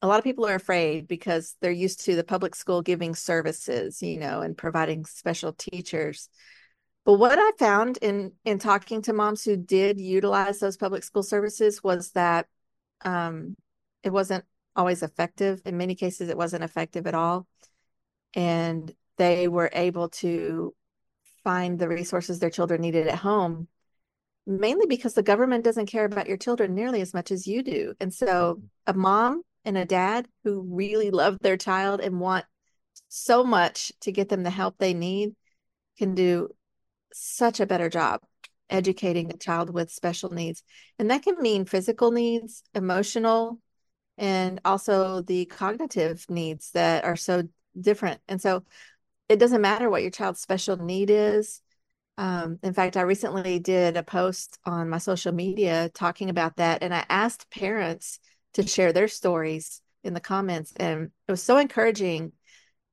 a 0.00 0.06
lot 0.06 0.18
of 0.18 0.24
people 0.24 0.46
are 0.46 0.54
afraid 0.54 1.08
because 1.08 1.56
they're 1.60 1.70
used 1.70 2.04
to 2.04 2.16
the 2.16 2.24
public 2.24 2.54
school 2.54 2.82
giving 2.82 3.14
services, 3.14 4.00
you 4.02 4.18
know, 4.18 4.40
and 4.40 4.56
providing 4.56 5.04
special 5.04 5.52
teachers. 5.52 6.28
But 7.06 7.20
what 7.20 7.38
I 7.38 7.52
found 7.56 7.98
in 8.02 8.32
in 8.44 8.58
talking 8.58 9.00
to 9.02 9.12
moms 9.12 9.44
who 9.44 9.56
did 9.56 10.00
utilize 10.00 10.58
those 10.58 10.76
public 10.76 11.04
school 11.04 11.22
services 11.22 11.82
was 11.82 12.10
that 12.10 12.48
um, 13.02 13.56
it 14.02 14.10
wasn't 14.10 14.44
always 14.74 15.04
effective. 15.04 15.62
In 15.64 15.76
many 15.76 15.94
cases, 15.94 16.28
it 16.28 16.36
wasn't 16.36 16.64
effective 16.64 17.06
at 17.06 17.14
all, 17.14 17.46
and 18.34 18.92
they 19.18 19.46
were 19.46 19.70
able 19.72 20.08
to 20.08 20.74
find 21.44 21.78
the 21.78 21.88
resources 21.88 22.40
their 22.40 22.50
children 22.50 22.80
needed 22.80 23.06
at 23.06 23.20
home, 23.20 23.68
mainly 24.44 24.86
because 24.86 25.14
the 25.14 25.22
government 25.22 25.62
doesn't 25.62 25.86
care 25.86 26.06
about 26.06 26.26
your 26.26 26.36
children 26.36 26.74
nearly 26.74 27.00
as 27.02 27.14
much 27.14 27.30
as 27.30 27.46
you 27.46 27.62
do. 27.62 27.94
And 28.00 28.12
so, 28.12 28.60
a 28.84 28.94
mom 28.94 29.42
and 29.64 29.78
a 29.78 29.84
dad 29.84 30.26
who 30.42 30.66
really 30.68 31.12
love 31.12 31.38
their 31.40 31.56
child 31.56 32.00
and 32.00 32.18
want 32.18 32.46
so 33.06 33.44
much 33.44 33.92
to 34.00 34.10
get 34.10 34.28
them 34.28 34.42
the 34.42 34.50
help 34.50 34.74
they 34.78 34.92
need 34.92 35.36
can 35.98 36.16
do 36.16 36.48
such 37.18 37.60
a 37.60 37.66
better 37.66 37.88
job 37.88 38.20
educating 38.68 39.30
a 39.30 39.36
child 39.36 39.70
with 39.70 39.90
special 39.90 40.30
needs. 40.30 40.62
And 40.98 41.10
that 41.10 41.22
can 41.22 41.40
mean 41.40 41.64
physical 41.64 42.10
needs, 42.10 42.62
emotional, 42.74 43.58
and 44.18 44.60
also 44.64 45.22
the 45.22 45.44
cognitive 45.46 46.24
needs 46.28 46.70
that 46.72 47.04
are 47.04 47.16
so 47.16 47.44
different. 47.78 48.20
And 48.28 48.40
so 48.40 48.64
it 49.28 49.38
doesn't 49.38 49.60
matter 49.60 49.90
what 49.90 50.02
your 50.02 50.10
child's 50.10 50.40
special 50.40 50.76
need 50.76 51.10
is. 51.10 51.60
Um, 52.18 52.58
in 52.62 52.72
fact, 52.72 52.96
I 52.96 53.02
recently 53.02 53.58
did 53.58 53.96
a 53.96 54.02
post 54.02 54.58
on 54.64 54.88
my 54.88 54.98
social 54.98 55.32
media 55.32 55.90
talking 55.92 56.30
about 56.30 56.56
that, 56.56 56.82
and 56.82 56.94
I 56.94 57.04
asked 57.08 57.50
parents 57.50 58.18
to 58.54 58.66
share 58.66 58.92
their 58.92 59.08
stories 59.08 59.82
in 60.02 60.14
the 60.14 60.20
comments. 60.20 60.72
And 60.76 61.10
it 61.28 61.30
was 61.30 61.42
so 61.42 61.58
encouraging 61.58 62.32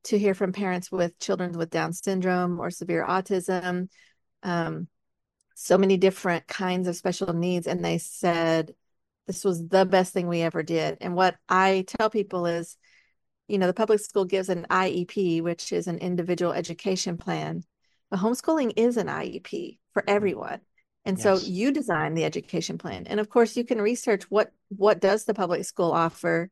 to 0.05 0.19
hear 0.19 0.33
from 0.33 0.51
parents 0.51 0.91
with 0.91 1.17
children 1.19 1.53
with 1.53 1.69
Down 1.69 1.93
syndrome 1.93 2.59
or 2.59 2.69
severe 2.69 3.05
autism, 3.07 3.87
um, 4.43 4.87
so 5.55 5.77
many 5.77 5.97
different 5.97 6.47
kinds 6.47 6.87
of 6.87 6.95
special 6.95 7.33
needs. 7.33 7.67
And 7.67 7.83
they 7.83 7.97
said, 7.97 8.73
this 9.27 9.43
was 9.43 9.67
the 9.67 9.85
best 9.85 10.13
thing 10.13 10.27
we 10.27 10.41
ever 10.41 10.63
did. 10.63 10.97
And 11.01 11.15
what 11.15 11.35
I 11.47 11.85
tell 11.87 12.09
people 12.09 12.45
is, 12.45 12.77
you 13.47 13.57
know, 13.57 13.67
the 13.67 13.73
public 13.73 13.99
school 13.99 14.25
gives 14.25 14.49
an 14.49 14.65
IEP, 14.69 15.41
which 15.41 15.71
is 15.71 15.87
an 15.87 15.99
individual 15.99 16.53
education 16.53 17.17
plan. 17.17 17.63
But 18.09 18.19
homeschooling 18.19 18.73
is 18.75 18.97
an 18.97 19.07
IEP 19.07 19.79
for 19.93 20.03
everyone. 20.07 20.59
And 21.05 21.17
yes. 21.17 21.23
so 21.23 21.45
you 21.45 21.71
design 21.71 22.13
the 22.13 22.25
education 22.25 22.77
plan. 22.77 23.07
And 23.07 23.19
of 23.19 23.29
course, 23.29 23.57
you 23.57 23.65
can 23.65 23.81
research 23.81 24.23
what 24.29 24.51
what 24.69 25.01
does 25.01 25.25
the 25.25 25.33
public 25.33 25.65
school 25.65 25.91
offer? 25.91 26.49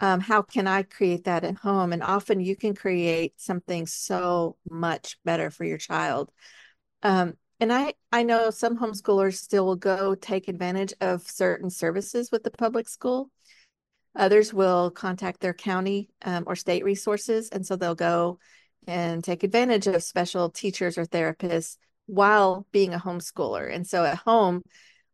Um, 0.00 0.20
how 0.20 0.42
can 0.42 0.66
I 0.66 0.82
create 0.82 1.24
that 1.24 1.44
at 1.44 1.56
home? 1.56 1.92
And 1.92 2.02
often 2.02 2.40
you 2.40 2.56
can 2.56 2.74
create 2.74 3.34
something 3.36 3.86
so 3.86 4.56
much 4.68 5.18
better 5.24 5.50
for 5.50 5.64
your 5.64 5.78
child. 5.78 6.30
Um, 7.04 7.34
and 7.60 7.72
I, 7.72 7.94
I 8.10 8.24
know 8.24 8.50
some 8.50 8.78
homeschoolers 8.78 9.34
still 9.34 9.66
will 9.66 9.76
go 9.76 10.14
take 10.14 10.48
advantage 10.48 10.92
of 11.00 11.22
certain 11.22 11.70
services 11.70 12.30
with 12.32 12.42
the 12.42 12.50
public 12.50 12.88
school. 12.88 13.30
Others 14.16 14.52
will 14.52 14.90
contact 14.90 15.40
their 15.40 15.54
county 15.54 16.10
um, 16.24 16.44
or 16.46 16.56
state 16.56 16.84
resources. 16.84 17.50
And 17.50 17.64
so 17.66 17.76
they'll 17.76 17.94
go 17.94 18.38
and 18.86 19.22
take 19.22 19.42
advantage 19.42 19.86
of 19.86 20.02
special 20.02 20.50
teachers 20.50 20.98
or 20.98 21.06
therapists 21.06 21.76
while 22.06 22.66
being 22.72 22.94
a 22.94 22.98
homeschooler. 22.98 23.72
And 23.72 23.86
so 23.86 24.04
at 24.04 24.18
home, 24.18 24.62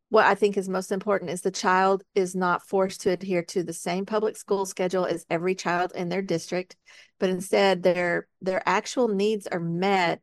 what 0.08 0.26
I 0.26 0.34
think 0.34 0.56
is 0.56 0.68
most 0.68 0.90
important 0.90 1.30
is 1.30 1.40
the 1.40 1.52
child 1.52 2.02
is 2.14 2.34
not 2.34 2.66
forced 2.66 3.02
to 3.02 3.10
adhere 3.10 3.44
to 3.44 3.62
the 3.62 3.72
same 3.72 4.06
public 4.06 4.36
school 4.36 4.66
schedule 4.66 5.06
as 5.06 5.24
every 5.30 5.54
child 5.54 5.92
in 5.94 6.08
their 6.08 6.22
district, 6.22 6.76
but 7.20 7.30
instead 7.30 7.82
their 7.82 8.26
their 8.42 8.60
actual 8.66 9.06
needs 9.06 9.46
are 9.46 9.60
met 9.60 10.20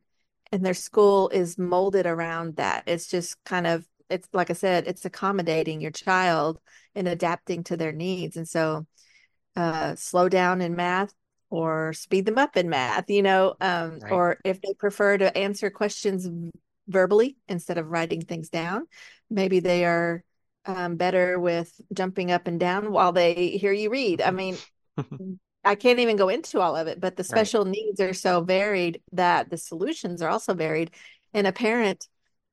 and 0.52 0.64
their 0.64 0.74
school 0.74 1.28
is 1.28 1.58
molded 1.58 2.06
around 2.06 2.56
that. 2.56 2.84
It's 2.86 3.06
just 3.06 3.42
kind 3.44 3.66
of 3.66 3.86
it's 4.10 4.28
like 4.32 4.50
I 4.50 4.54
said, 4.54 4.86
it's 4.86 5.04
accommodating 5.04 5.80
your 5.80 5.90
child 5.90 6.58
and 6.94 7.06
adapting 7.06 7.64
to 7.64 7.76
their 7.76 7.92
needs. 7.92 8.36
And 8.36 8.48
so 8.48 8.86
uh, 9.56 9.94
slow 9.96 10.28
down 10.28 10.60
in 10.60 10.76
math 10.76 11.12
or 11.50 11.92
speed 11.92 12.26
them 12.26 12.38
up 12.38 12.56
in 12.56 12.68
math, 12.68 13.10
you 13.10 13.22
know, 13.22 13.54
um, 13.60 13.98
right. 14.00 14.12
or 14.12 14.38
if 14.44 14.60
they 14.60 14.72
prefer 14.74 15.18
to 15.18 15.36
answer 15.36 15.70
questions 15.70 16.28
verbally 16.86 17.36
instead 17.48 17.78
of 17.78 17.88
writing 17.88 18.22
things 18.22 18.48
down, 18.48 18.86
maybe 19.30 19.60
they 19.60 19.84
are 19.84 20.22
um, 20.64 20.96
better 20.96 21.38
with 21.38 21.72
jumping 21.92 22.30
up 22.30 22.46
and 22.46 22.60
down 22.60 22.92
while 22.92 23.12
they 23.12 23.48
hear 23.50 23.72
you 23.72 23.90
read. 23.90 24.20
I 24.20 24.30
mean, 24.30 24.56
I 25.64 25.74
can't 25.74 25.98
even 25.98 26.16
go 26.16 26.28
into 26.28 26.60
all 26.60 26.76
of 26.76 26.86
it, 26.86 27.00
but 27.00 27.16
the 27.16 27.24
special 27.24 27.64
right. 27.64 27.72
needs 27.72 28.00
are 28.00 28.14
so 28.14 28.42
varied 28.42 29.02
that 29.12 29.50
the 29.50 29.58
solutions 29.58 30.22
are 30.22 30.30
also 30.30 30.54
varied. 30.54 30.92
And 31.34 31.46
a 31.46 31.52
parent 31.52 32.08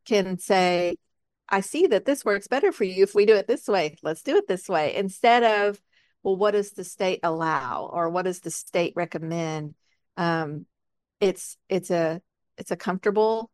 can 0.05 0.37
say, 0.37 0.97
I 1.47 1.61
see 1.61 1.87
that 1.87 2.05
this 2.05 2.25
works 2.25 2.47
better 2.47 2.71
for 2.71 2.83
you 2.83 3.03
if 3.03 3.13
we 3.13 3.25
do 3.25 3.35
it 3.35 3.47
this 3.47 3.67
way. 3.67 3.97
Let's 4.01 4.23
do 4.23 4.37
it 4.37 4.47
this 4.47 4.67
way 4.67 4.95
instead 4.95 5.43
of, 5.43 5.79
well, 6.23 6.35
what 6.35 6.51
does 6.51 6.71
the 6.71 6.83
state 6.83 7.19
allow 7.23 7.89
or 7.91 8.09
what 8.09 8.23
does 8.25 8.39
the 8.39 8.51
state 8.51 8.93
recommend? 8.95 9.75
Um, 10.17 10.65
it's 11.19 11.57
it's 11.69 11.91
a 11.91 12.21
it's 12.57 12.71
a 12.71 12.75
comfortable, 12.75 13.51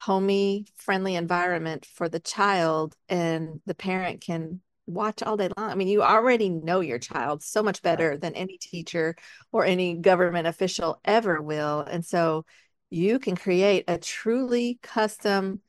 homey, 0.00 0.66
friendly 0.76 1.14
environment 1.14 1.86
for 1.86 2.08
the 2.08 2.20
child, 2.20 2.96
and 3.08 3.60
the 3.66 3.74
parent 3.74 4.22
can 4.22 4.60
watch 4.86 5.22
all 5.22 5.36
day 5.36 5.48
long. 5.56 5.70
I 5.70 5.74
mean, 5.74 5.88
you 5.88 6.02
already 6.02 6.48
know 6.48 6.80
your 6.80 6.98
child 6.98 7.42
so 7.42 7.62
much 7.62 7.82
better 7.82 8.16
than 8.16 8.34
any 8.34 8.58
teacher 8.58 9.16
or 9.52 9.64
any 9.64 9.94
government 9.94 10.46
official 10.46 11.00
ever 11.04 11.42
will, 11.42 11.80
and 11.80 12.04
so 12.04 12.44
you 12.88 13.18
can 13.18 13.36
create 13.36 13.84
a 13.88 13.98
truly 13.98 14.78
custom 14.82 15.60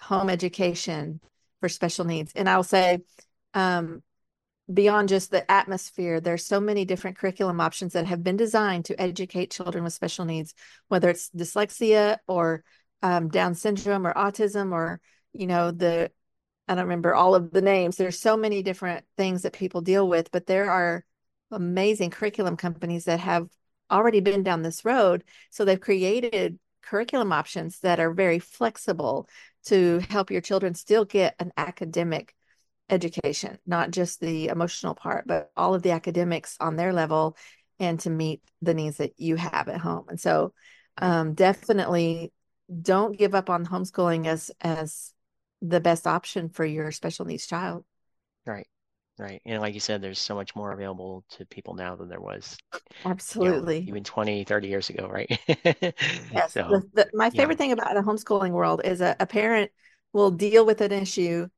home 0.00 0.30
education 0.30 1.20
for 1.60 1.68
special 1.68 2.04
needs. 2.04 2.32
And 2.34 2.48
I'll 2.48 2.62
say, 2.62 3.00
um, 3.54 4.02
beyond 4.72 5.08
just 5.08 5.30
the 5.30 5.50
atmosphere, 5.50 6.20
there's 6.20 6.46
so 6.46 6.60
many 6.60 6.84
different 6.84 7.18
curriculum 7.18 7.60
options 7.60 7.94
that 7.94 8.06
have 8.06 8.22
been 8.22 8.36
designed 8.36 8.84
to 8.86 9.00
educate 9.00 9.50
children 9.50 9.82
with 9.84 9.92
special 9.92 10.24
needs, 10.24 10.54
whether 10.88 11.08
it's 11.08 11.30
dyslexia 11.30 12.18
or 12.26 12.64
um, 13.02 13.28
Down 13.28 13.54
syndrome 13.54 14.06
or 14.06 14.12
autism 14.14 14.72
or, 14.72 15.00
you 15.32 15.46
know, 15.46 15.70
the, 15.70 16.10
I 16.68 16.74
don't 16.74 16.84
remember 16.84 17.14
all 17.14 17.34
of 17.34 17.50
the 17.50 17.62
names. 17.62 17.96
There's 17.96 18.18
so 18.18 18.36
many 18.36 18.62
different 18.62 19.04
things 19.16 19.42
that 19.42 19.52
people 19.52 19.80
deal 19.80 20.08
with, 20.08 20.30
but 20.30 20.46
there 20.46 20.70
are 20.70 21.04
amazing 21.50 22.10
curriculum 22.10 22.56
companies 22.56 23.06
that 23.06 23.20
have 23.20 23.48
already 23.90 24.20
been 24.20 24.42
down 24.42 24.62
this 24.62 24.84
road. 24.84 25.24
So 25.50 25.64
they've 25.64 25.80
created 25.80 26.58
curriculum 26.82 27.32
options 27.32 27.80
that 27.80 28.00
are 28.00 28.12
very 28.12 28.38
flexible 28.38 29.28
to 29.66 30.00
help 30.10 30.30
your 30.30 30.40
children 30.40 30.74
still 30.74 31.04
get 31.04 31.34
an 31.38 31.52
academic 31.56 32.34
education, 32.90 33.58
not 33.66 33.90
just 33.90 34.20
the 34.20 34.48
emotional 34.48 34.94
part, 34.94 35.26
but 35.26 35.50
all 35.56 35.74
of 35.74 35.82
the 35.82 35.90
academics 35.90 36.56
on 36.60 36.76
their 36.76 36.92
level 36.92 37.36
and 37.78 38.00
to 38.00 38.10
meet 38.10 38.42
the 38.62 38.74
needs 38.74 38.98
that 38.98 39.18
you 39.18 39.36
have 39.36 39.68
at 39.68 39.80
home. 39.80 40.06
And 40.08 40.20
so 40.20 40.52
um, 40.96 41.34
definitely 41.34 42.32
don't 42.82 43.16
give 43.16 43.34
up 43.34 43.50
on 43.50 43.64
homeschooling 43.64 44.26
as 44.26 44.50
as 44.60 45.12
the 45.62 45.80
best 45.80 46.06
option 46.06 46.48
for 46.48 46.64
your 46.64 46.92
special 46.92 47.24
needs 47.24 47.46
child. 47.46 47.84
Right. 48.46 48.66
Right. 49.18 49.42
And 49.44 49.60
like 49.60 49.74
you 49.74 49.80
said, 49.80 50.00
there's 50.00 50.20
so 50.20 50.36
much 50.36 50.54
more 50.54 50.70
available 50.70 51.24
to 51.30 51.44
people 51.44 51.74
now 51.74 51.96
than 51.96 52.08
there 52.08 52.20
was 52.20 52.56
absolutely 53.04 53.78
you 53.78 53.86
know, 53.86 53.88
even 53.88 54.04
20, 54.04 54.44
30 54.44 54.68
years 54.68 54.90
ago, 54.90 55.08
right? 55.08 55.40
yes. 55.48 56.52
So, 56.52 56.68
the, 56.68 56.88
the, 56.94 57.10
my 57.14 57.30
favorite 57.30 57.54
yeah. 57.54 57.58
thing 57.58 57.72
about 57.72 57.94
the 57.94 58.00
homeschooling 58.00 58.52
world 58.52 58.80
is 58.84 59.00
a, 59.00 59.16
a 59.18 59.26
parent 59.26 59.72
will 60.12 60.30
deal 60.30 60.64
with 60.64 60.80
an 60.82 60.92
issue 60.92 61.48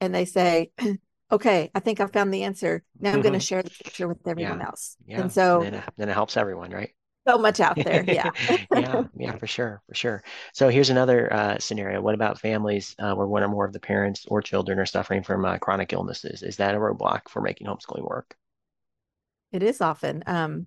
and 0.00 0.14
they 0.14 0.24
say, 0.24 0.70
okay, 1.32 1.70
I 1.74 1.80
think 1.80 2.00
I 2.00 2.06
found 2.06 2.32
the 2.32 2.44
answer. 2.44 2.84
Now 3.00 3.12
I'm 3.12 3.22
going 3.22 3.32
to 3.32 3.38
mm-hmm. 3.38 3.44
share 3.44 3.62
the 3.64 3.70
picture 3.70 4.06
with 4.06 4.26
everyone 4.28 4.60
yeah. 4.60 4.66
else. 4.66 4.96
Yeah. 5.04 5.20
And 5.22 5.32
so 5.32 5.62
and 5.62 5.74
then, 5.74 5.82
it, 5.82 5.94
then 5.96 6.08
it 6.10 6.14
helps 6.14 6.36
everyone, 6.36 6.70
right? 6.70 6.90
So 7.30 7.38
much 7.38 7.60
out 7.60 7.76
there. 7.84 8.04
Yeah. 8.04 8.30
yeah. 8.74 9.04
Yeah, 9.16 9.36
for 9.36 9.46
sure. 9.46 9.82
For 9.88 9.94
sure. 9.94 10.22
So 10.52 10.68
here's 10.68 10.90
another 10.90 11.32
uh, 11.32 11.58
scenario. 11.58 12.00
What 12.00 12.14
about 12.14 12.40
families 12.40 12.94
uh, 12.98 13.14
where 13.14 13.26
one 13.26 13.42
or 13.42 13.48
more 13.48 13.64
of 13.64 13.72
the 13.72 13.80
parents 13.80 14.26
or 14.28 14.42
children 14.42 14.78
are 14.78 14.86
suffering 14.86 15.22
from 15.22 15.44
uh, 15.44 15.58
chronic 15.58 15.92
illnesses? 15.92 16.42
Is 16.42 16.56
that 16.56 16.74
a 16.74 16.78
roadblock 16.78 17.28
for 17.28 17.40
making 17.40 17.66
homeschooling 17.66 18.06
work? 18.08 18.36
It 19.52 19.62
is 19.62 19.80
often. 19.80 20.22
Um, 20.26 20.66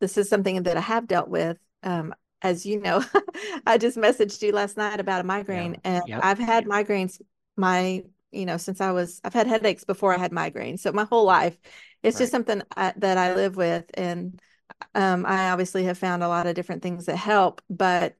this 0.00 0.18
is 0.18 0.28
something 0.28 0.62
that 0.64 0.76
I 0.76 0.80
have 0.80 1.06
dealt 1.06 1.28
with. 1.28 1.58
Um, 1.82 2.14
as 2.42 2.64
you 2.64 2.80
know, 2.80 3.04
I 3.66 3.78
just 3.78 3.96
messaged 3.96 4.42
you 4.42 4.52
last 4.52 4.76
night 4.76 5.00
about 5.00 5.20
a 5.20 5.24
migraine, 5.24 5.72
yeah. 5.72 5.80
and 5.84 6.02
yep. 6.06 6.20
I've 6.22 6.38
had 6.38 6.64
migraines 6.64 7.20
my 7.56 8.02
you 8.30 8.46
know 8.46 8.56
since 8.56 8.80
I 8.80 8.92
was 8.92 9.20
I've 9.24 9.34
had 9.34 9.46
headaches 9.46 9.84
before 9.84 10.14
I 10.14 10.18
had 10.18 10.32
migraines, 10.32 10.80
so 10.80 10.92
my 10.92 11.04
whole 11.04 11.24
life. 11.24 11.58
It's 12.02 12.16
right. 12.16 12.22
just 12.22 12.32
something 12.32 12.62
I, 12.76 12.88
uh, 12.88 12.92
that 12.96 13.18
I 13.18 13.34
live 13.34 13.56
with, 13.56 13.84
and 13.94 14.40
um, 14.94 15.26
I 15.26 15.50
obviously 15.50 15.84
have 15.84 15.98
found 15.98 16.22
a 16.22 16.28
lot 16.28 16.46
of 16.46 16.54
different 16.54 16.82
things 16.82 17.06
that 17.06 17.16
help, 17.16 17.62
but 17.70 18.16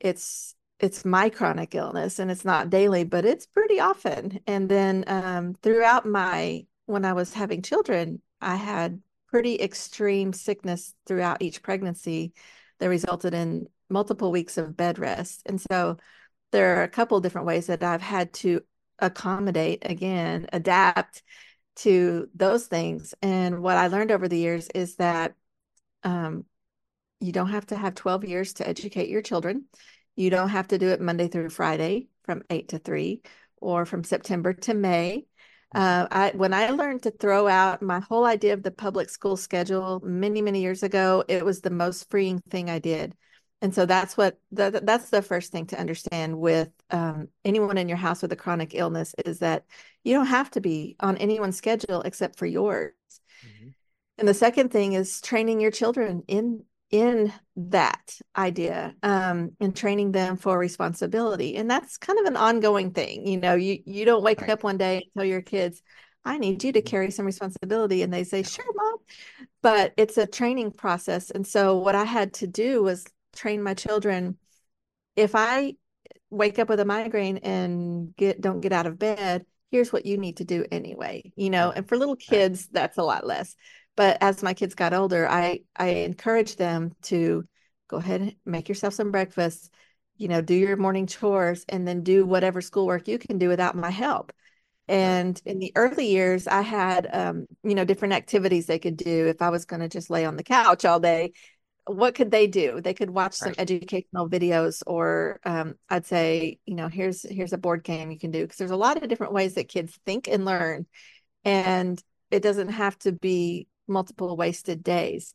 it's 0.00 0.54
it's 0.80 1.04
my 1.04 1.30
chronic 1.30 1.74
illness 1.76 2.18
and 2.18 2.30
it's 2.30 2.44
not 2.44 2.68
daily, 2.70 3.04
but 3.04 3.24
it's 3.24 3.46
pretty 3.46 3.78
often. 3.78 4.40
And 4.48 4.68
then 4.68 5.04
um, 5.06 5.54
throughout 5.62 6.06
my 6.06 6.66
when 6.86 7.04
I 7.04 7.12
was 7.12 7.32
having 7.34 7.62
children, 7.62 8.20
I 8.40 8.56
had 8.56 9.00
pretty 9.28 9.60
extreme 9.60 10.32
sickness 10.32 10.94
throughout 11.06 11.40
each 11.40 11.62
pregnancy 11.62 12.32
that 12.80 12.88
resulted 12.88 13.32
in 13.32 13.68
multiple 13.88 14.32
weeks 14.32 14.58
of 14.58 14.76
bed 14.76 14.98
rest. 14.98 15.42
And 15.46 15.60
so 15.60 15.98
there 16.50 16.78
are 16.78 16.82
a 16.82 16.88
couple 16.88 17.20
different 17.20 17.46
ways 17.46 17.68
that 17.68 17.82
I've 17.82 18.02
had 18.02 18.32
to 18.34 18.62
accommodate 18.98 19.82
again, 19.88 20.48
adapt 20.52 21.22
to 21.76 22.28
those 22.34 22.66
things. 22.66 23.14
And 23.22 23.62
what 23.62 23.76
I 23.76 23.86
learned 23.86 24.10
over 24.10 24.28
the 24.28 24.38
years 24.38 24.68
is 24.74 24.96
that 24.96 25.34
um, 26.04 26.44
you 27.20 27.32
don't 27.32 27.50
have 27.50 27.66
to 27.66 27.76
have 27.76 27.94
12 27.94 28.24
years 28.24 28.54
to 28.54 28.68
educate 28.68 29.08
your 29.08 29.22
children. 29.22 29.66
You 30.16 30.30
don't 30.30 30.50
have 30.50 30.68
to 30.68 30.78
do 30.78 30.88
it 30.88 31.00
Monday 31.00 31.28
through 31.28 31.50
Friday 31.50 32.08
from 32.24 32.42
8 32.50 32.68
to 32.68 32.78
3 32.78 33.22
or 33.60 33.86
from 33.86 34.04
September 34.04 34.52
to 34.52 34.74
May. 34.74 35.26
Uh, 35.74 36.06
I, 36.10 36.32
when 36.34 36.52
I 36.52 36.70
learned 36.70 37.04
to 37.04 37.10
throw 37.10 37.48
out 37.48 37.80
my 37.80 38.00
whole 38.00 38.26
idea 38.26 38.52
of 38.52 38.62
the 38.62 38.70
public 38.70 39.08
school 39.08 39.36
schedule 39.36 40.00
many, 40.04 40.42
many 40.42 40.60
years 40.60 40.82
ago, 40.82 41.24
it 41.28 41.44
was 41.44 41.60
the 41.60 41.70
most 41.70 42.10
freeing 42.10 42.40
thing 42.50 42.68
I 42.68 42.78
did. 42.78 43.14
And 43.62 43.72
so 43.72 43.86
that's 43.86 44.16
what 44.16 44.38
the, 44.50 44.80
that's 44.82 45.08
the 45.08 45.22
first 45.22 45.52
thing 45.52 45.66
to 45.66 45.78
understand 45.78 46.38
with 46.38 46.68
um, 46.90 47.28
anyone 47.44 47.78
in 47.78 47.88
your 47.88 47.96
house 47.96 48.20
with 48.20 48.32
a 48.32 48.36
chronic 48.36 48.74
illness 48.74 49.14
is 49.24 49.38
that 49.38 49.64
you 50.02 50.14
don't 50.14 50.26
have 50.26 50.50
to 50.50 50.60
be 50.60 50.96
on 50.98 51.16
anyone's 51.18 51.56
schedule 51.56 52.02
except 52.02 52.36
for 52.36 52.46
yours. 52.46 52.92
And 54.22 54.28
the 54.28 54.34
second 54.34 54.68
thing 54.68 54.92
is 54.92 55.20
training 55.20 55.60
your 55.60 55.72
children 55.72 56.22
in 56.28 56.62
in 56.92 57.32
that 57.56 58.20
idea 58.36 58.94
um, 59.02 59.50
and 59.58 59.74
training 59.74 60.12
them 60.12 60.36
for 60.36 60.56
responsibility. 60.56 61.56
And 61.56 61.68
that's 61.68 61.98
kind 61.98 62.20
of 62.20 62.26
an 62.26 62.36
ongoing 62.36 62.92
thing. 62.92 63.26
You 63.26 63.38
know, 63.38 63.56
you 63.56 63.80
you 63.84 64.04
don't 64.04 64.22
wake 64.22 64.42
right. 64.42 64.50
up 64.50 64.62
one 64.62 64.76
day 64.78 64.98
and 64.98 65.04
tell 65.16 65.24
your 65.24 65.42
kids, 65.42 65.82
I 66.24 66.38
need 66.38 66.62
you 66.62 66.70
to 66.70 66.78
mm-hmm. 66.78 66.86
carry 66.86 67.10
some 67.10 67.26
responsibility. 67.26 68.02
And 68.02 68.14
they 68.14 68.22
say, 68.22 68.44
Sure, 68.44 68.64
mom. 68.72 68.98
But 69.60 69.92
it's 69.96 70.16
a 70.18 70.26
training 70.28 70.70
process. 70.70 71.32
And 71.32 71.44
so 71.44 71.78
what 71.78 71.96
I 71.96 72.04
had 72.04 72.34
to 72.34 72.46
do 72.46 72.80
was 72.80 73.04
train 73.34 73.60
my 73.60 73.74
children. 73.74 74.38
If 75.16 75.34
I 75.34 75.74
wake 76.30 76.60
up 76.60 76.68
with 76.68 76.78
a 76.78 76.84
migraine 76.84 77.38
and 77.38 78.14
get 78.14 78.40
don't 78.40 78.60
get 78.60 78.72
out 78.72 78.86
of 78.86 79.00
bed, 79.00 79.46
here's 79.72 79.92
what 79.92 80.06
you 80.06 80.16
need 80.16 80.36
to 80.36 80.44
do 80.44 80.64
anyway. 80.70 81.32
You 81.34 81.50
know, 81.50 81.72
and 81.72 81.88
for 81.88 81.96
little 81.96 82.14
kids, 82.14 82.68
that's 82.68 82.98
a 82.98 83.02
lot 83.02 83.26
less. 83.26 83.56
But 83.96 84.18
as 84.20 84.42
my 84.42 84.54
kids 84.54 84.74
got 84.74 84.94
older, 84.94 85.28
I 85.28 85.60
I 85.76 85.88
encouraged 85.88 86.58
them 86.58 86.92
to 87.02 87.44
go 87.88 87.98
ahead 87.98 88.20
and 88.22 88.34
make 88.46 88.68
yourself 88.68 88.94
some 88.94 89.10
breakfast, 89.10 89.72
you 90.16 90.28
know, 90.28 90.40
do 90.40 90.54
your 90.54 90.76
morning 90.76 91.06
chores 91.06 91.64
and 91.68 91.86
then 91.86 92.02
do 92.02 92.24
whatever 92.24 92.60
schoolwork 92.60 93.06
you 93.08 93.18
can 93.18 93.38
do 93.38 93.48
without 93.48 93.76
my 93.76 93.90
help. 93.90 94.32
And 94.88 95.40
in 95.44 95.58
the 95.58 95.72
early 95.76 96.08
years, 96.08 96.48
I 96.48 96.62
had, 96.62 97.08
um, 97.12 97.46
you 97.62 97.74
know, 97.74 97.84
different 97.84 98.14
activities 98.14 98.66
they 98.66 98.78
could 98.78 98.96
do. 98.96 99.26
If 99.26 99.40
I 99.40 99.50
was 99.50 99.64
going 99.64 99.80
to 99.80 99.88
just 99.88 100.10
lay 100.10 100.24
on 100.24 100.36
the 100.36 100.42
couch 100.42 100.84
all 100.84 100.98
day, 100.98 101.32
what 101.86 102.14
could 102.14 102.30
they 102.30 102.46
do? 102.46 102.80
They 102.80 102.94
could 102.94 103.10
watch 103.10 103.34
some 103.34 103.48
right. 103.50 103.60
educational 103.60 104.28
videos, 104.28 104.82
or 104.86 105.40
um, 105.44 105.74
I'd 105.88 106.06
say, 106.06 106.58
you 106.66 106.74
know, 106.74 106.88
here's 106.88 107.22
here's 107.22 107.52
a 107.52 107.58
board 107.58 107.82
game 107.82 108.10
you 108.10 108.18
can 108.18 108.30
do 108.30 108.42
because 108.42 108.56
there's 108.56 108.70
a 108.70 108.76
lot 108.76 109.02
of 109.02 109.08
different 109.08 109.32
ways 109.32 109.54
that 109.54 109.68
kids 109.68 109.98
think 110.06 110.28
and 110.28 110.44
learn, 110.44 110.86
and 111.44 112.02
it 112.30 112.42
doesn't 112.42 112.68
have 112.68 112.98
to 113.00 113.12
be 113.12 113.66
multiple 113.86 114.36
wasted 114.36 114.82
days. 114.82 115.34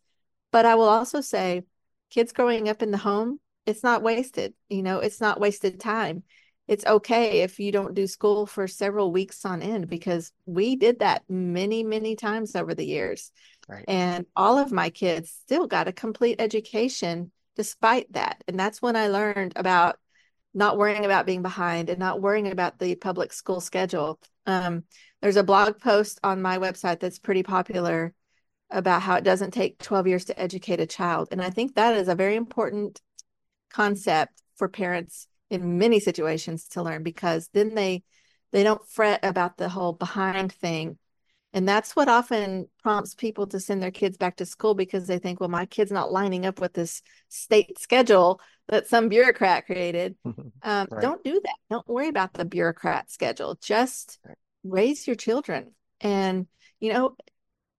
But 0.52 0.66
I 0.66 0.76
will 0.76 0.90
also 0.90 1.22
say, 1.22 1.64
kids 2.10 2.32
growing 2.32 2.70
up 2.70 2.82
in 2.82 2.92
the 2.92 2.98
home 2.98 3.40
it's 3.68 3.84
not 3.84 4.02
wasted. 4.02 4.54
You 4.70 4.82
know, 4.82 5.00
it's 5.00 5.22
not 5.22 5.42
wasted 5.42 5.80
time. 5.80 6.24
It's 6.68 6.86
okay 6.86 7.42
if 7.42 7.60
you 7.60 7.72
don't 7.72 7.94
do 7.94 8.08
school 8.08 8.46
for 8.46 8.68
several 8.68 9.12
weeks 9.12 9.46
on 9.46 9.62
end 9.62 9.90
because 9.90 10.32
we 10.46 10.76
did 10.78 11.00
that 11.00 11.24
many, 11.30 11.84
many 11.84 12.16
times 12.16 12.56
over 12.56 12.74
the 12.74 12.86
years. 12.86 13.32
Right. 13.68 13.86
And 13.88 14.26
all 14.36 14.58
of 14.58 14.72
my 14.72 14.90
kids 14.90 15.30
still 15.30 15.68
got 15.68 15.88
a 15.88 15.94
complete 15.94 16.40
education 16.40 17.32
despite 17.58 18.12
that. 18.14 18.44
And 18.48 18.58
that's 18.58 18.82
when 18.82 18.96
I 18.96 19.10
learned 19.10 19.54
about 19.56 19.98
not 20.54 20.78
worrying 20.78 21.06
about 21.06 21.26
being 21.26 21.42
behind 21.42 21.90
and 21.90 22.00
not 22.00 22.22
worrying 22.22 22.52
about 22.52 22.80
the 22.80 22.96
public 22.96 23.34
school 23.34 23.60
schedule. 23.60 24.20
Um, 24.46 24.84
there's 25.22 25.36
a 25.36 25.44
blog 25.44 25.80
post 25.80 26.20
on 26.24 26.42
my 26.42 26.58
website 26.58 27.00
that's 27.00 27.20
pretty 27.20 27.44
popular 27.44 28.14
about 28.70 29.02
how 29.02 29.16
it 29.16 29.24
doesn't 29.24 29.52
take 29.52 29.80
12 29.80 30.08
years 30.08 30.26
to 30.26 30.40
educate 30.40 30.80
a 30.80 30.86
child. 30.86 31.30
And 31.32 31.42
I 31.42 31.50
think 31.50 31.76
that 31.76 31.96
is 31.96 32.08
a 32.08 32.16
very 32.16 32.36
important 32.36 33.02
concept 33.70 34.42
for 34.56 34.68
parents 34.68 35.28
in 35.50 35.78
many 35.78 36.00
situations 36.00 36.68
to 36.70 36.84
learn 36.84 37.04
because 37.04 37.50
then 37.54 37.76
they 37.76 38.04
they 38.52 38.64
don't 38.64 38.88
fret 38.90 39.24
about 39.24 39.58
the 39.58 39.70
whole 39.70 39.94
behind 39.94 40.52
thing. 40.54 40.98
And 41.54 41.68
that's 41.68 41.96
what 41.96 42.08
often 42.08 42.68
prompts 42.82 43.14
people 43.14 43.48
to 43.48 43.60
send 43.60 43.82
their 43.82 43.92
kids 43.92 44.18
back 44.18 44.38
to 44.38 44.46
school 44.46 44.74
because 44.74 45.08
they 45.08 45.20
think, 45.20 45.40
well, 45.40 45.50
my 45.50 45.66
kid's 45.66 45.92
not 45.92 46.12
lining 46.12 46.46
up 46.46 46.60
with 46.60 46.74
this 46.74 47.02
state 47.30 47.80
schedule 47.80 48.40
that 48.68 48.88
some 48.88 49.10
bureaucrat 49.10 49.66
created. 49.66 50.16
Um, 50.64 50.88
right. 50.90 51.02
Don't 51.02 51.24
do 51.24 51.40
that. 51.44 51.56
Don't 51.70 51.88
worry 51.88 52.10
about 52.10 52.34
the 52.34 52.44
bureaucrat 52.44 53.12
schedule. 53.12 53.58
Just 53.62 54.20
raise 54.64 55.06
your 55.06 55.16
children. 55.16 55.74
And, 56.02 56.48
you 56.80 56.92
know, 56.92 57.16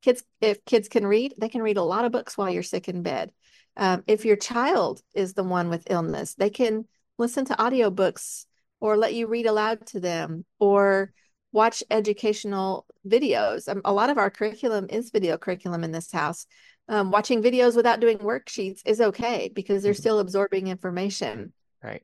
kids 0.02 0.22
if 0.40 0.64
kids 0.64 0.88
can 0.88 1.06
read 1.06 1.34
they 1.38 1.48
can 1.48 1.62
read 1.62 1.76
a 1.76 1.82
lot 1.82 2.04
of 2.04 2.12
books 2.12 2.36
while 2.36 2.50
you're 2.50 2.62
sick 2.62 2.88
in 2.88 3.02
bed. 3.02 3.32
Um, 3.76 4.02
if 4.06 4.24
your 4.24 4.36
child 4.36 5.00
is 5.14 5.34
the 5.34 5.44
one 5.44 5.68
with 5.68 5.90
illness 5.90 6.34
they 6.34 6.50
can 6.50 6.86
listen 7.18 7.44
to 7.46 7.54
audiobooks 7.54 8.46
or 8.80 8.96
let 8.96 9.14
you 9.14 9.26
read 9.26 9.46
aloud 9.46 9.86
to 9.88 10.00
them 10.00 10.44
or 10.58 11.12
watch 11.52 11.82
educational 11.90 12.86
videos. 13.06 13.68
Um, 13.68 13.80
a 13.84 13.92
lot 13.92 14.10
of 14.10 14.18
our 14.18 14.30
curriculum 14.30 14.86
is 14.90 15.10
video 15.10 15.36
curriculum 15.36 15.84
in 15.84 15.92
this 15.92 16.12
house. 16.12 16.46
Um, 16.88 17.10
watching 17.10 17.42
videos 17.42 17.76
without 17.76 18.00
doing 18.00 18.18
worksheets 18.18 18.80
is 18.86 19.00
okay 19.00 19.50
because 19.54 19.82
they're 19.82 19.92
mm-hmm. 19.92 20.00
still 20.00 20.18
absorbing 20.20 20.68
information. 20.68 21.52
Right. 21.82 22.02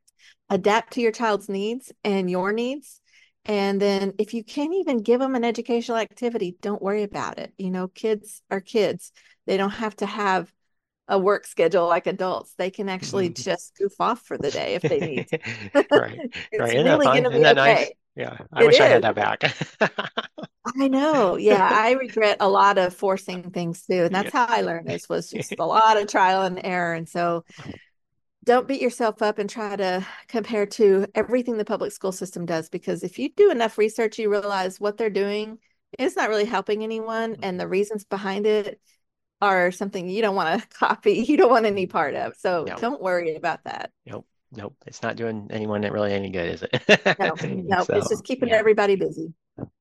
Adapt 0.50 0.94
to 0.94 1.00
your 1.00 1.12
child's 1.12 1.48
needs 1.48 1.92
and 2.02 2.30
your 2.30 2.52
needs 2.52 3.00
and 3.44 3.80
then 3.80 4.14
if 4.18 4.32
you 4.32 4.42
can't 4.42 4.74
even 4.74 5.02
give 5.02 5.20
them 5.20 5.34
an 5.34 5.44
educational 5.44 5.98
activity, 5.98 6.56
don't 6.60 6.82
worry 6.82 7.02
about 7.02 7.38
it. 7.38 7.52
You 7.58 7.70
know, 7.70 7.88
kids 7.88 8.42
are 8.50 8.60
kids. 8.60 9.12
They 9.46 9.56
don't 9.56 9.70
have 9.70 9.96
to 9.96 10.06
have 10.06 10.52
a 11.08 11.18
work 11.18 11.46
schedule 11.46 11.86
like 11.86 12.06
adults. 12.06 12.54
They 12.54 12.70
can 12.70 12.88
actually 12.88 13.28
mm-hmm. 13.28 13.42
just 13.42 13.76
goof 13.76 13.92
off 14.00 14.22
for 14.22 14.38
the 14.38 14.50
day 14.50 14.74
if 14.74 14.82
they 14.82 14.98
need 14.98 15.28
to. 15.28 15.38
right. 15.92 16.18
it's 16.52 16.58
right. 16.58 16.74
Isn't 16.74 16.86
really 16.86 17.06
going 17.06 17.24
to 17.24 17.30
be 17.30 17.36
okay. 17.36 17.54
Nice? 17.54 17.90
Yeah. 18.16 18.38
I 18.52 18.62
it 18.62 18.66
wish 18.66 18.76
is. 18.76 18.80
I 18.80 18.86
had 18.86 19.02
that 19.02 19.14
back. 19.14 19.42
I 20.80 20.88
know. 20.88 21.36
Yeah. 21.36 21.68
I 21.70 21.92
regret 21.92 22.38
a 22.40 22.48
lot 22.48 22.78
of 22.78 22.94
forcing 22.94 23.50
things 23.50 23.84
too. 23.84 24.04
And 24.04 24.14
that's 24.14 24.32
yeah. 24.32 24.46
how 24.46 24.54
I 24.54 24.62
learned 24.62 24.88
this 24.88 25.08
was 25.08 25.30
just 25.30 25.54
a 25.58 25.64
lot 25.66 26.00
of 26.00 26.06
trial 26.06 26.42
and 26.42 26.60
error. 26.64 26.94
And 26.94 27.08
so 27.08 27.44
don't 28.44 28.68
beat 28.68 28.80
yourself 28.80 29.22
up 29.22 29.38
and 29.38 29.48
try 29.48 29.74
to 29.74 30.06
compare 30.28 30.66
to 30.66 31.06
everything 31.14 31.56
the 31.56 31.64
public 31.64 31.92
school 31.92 32.12
system 32.12 32.46
does 32.46 32.68
because 32.68 33.02
if 33.02 33.18
you 33.18 33.30
do 33.36 33.50
enough 33.50 33.78
research 33.78 34.18
you 34.18 34.30
realize 34.30 34.78
what 34.78 34.96
they're 34.96 35.10
doing 35.10 35.58
is 35.98 36.16
not 36.16 36.28
really 36.28 36.44
helping 36.44 36.82
anyone 36.82 37.36
and 37.42 37.58
the 37.58 37.68
reasons 37.68 38.04
behind 38.04 38.46
it 38.46 38.80
are 39.40 39.70
something 39.70 40.08
you 40.08 40.22
don't 40.22 40.36
want 40.36 40.60
to 40.60 40.68
copy 40.78 41.24
you 41.26 41.36
don't 41.36 41.50
want 41.50 41.66
any 41.66 41.86
part 41.86 42.14
of. 42.14 42.34
So 42.36 42.64
nope. 42.66 42.80
don't 42.80 43.02
worry 43.02 43.34
about 43.34 43.64
that. 43.64 43.90
Nope 44.06 44.26
nope. 44.56 44.76
It's 44.86 45.02
not 45.02 45.16
doing 45.16 45.48
anyone 45.50 45.82
really 45.82 46.12
any 46.12 46.30
good 46.30 46.48
is 46.48 46.62
it? 46.62 47.18
No, 47.18 47.34
no 47.48 47.84
so, 47.84 47.96
it's 47.96 48.08
just 48.08 48.24
keeping 48.24 48.50
yeah. 48.50 48.56
everybody 48.56 48.96
busy. 48.96 49.32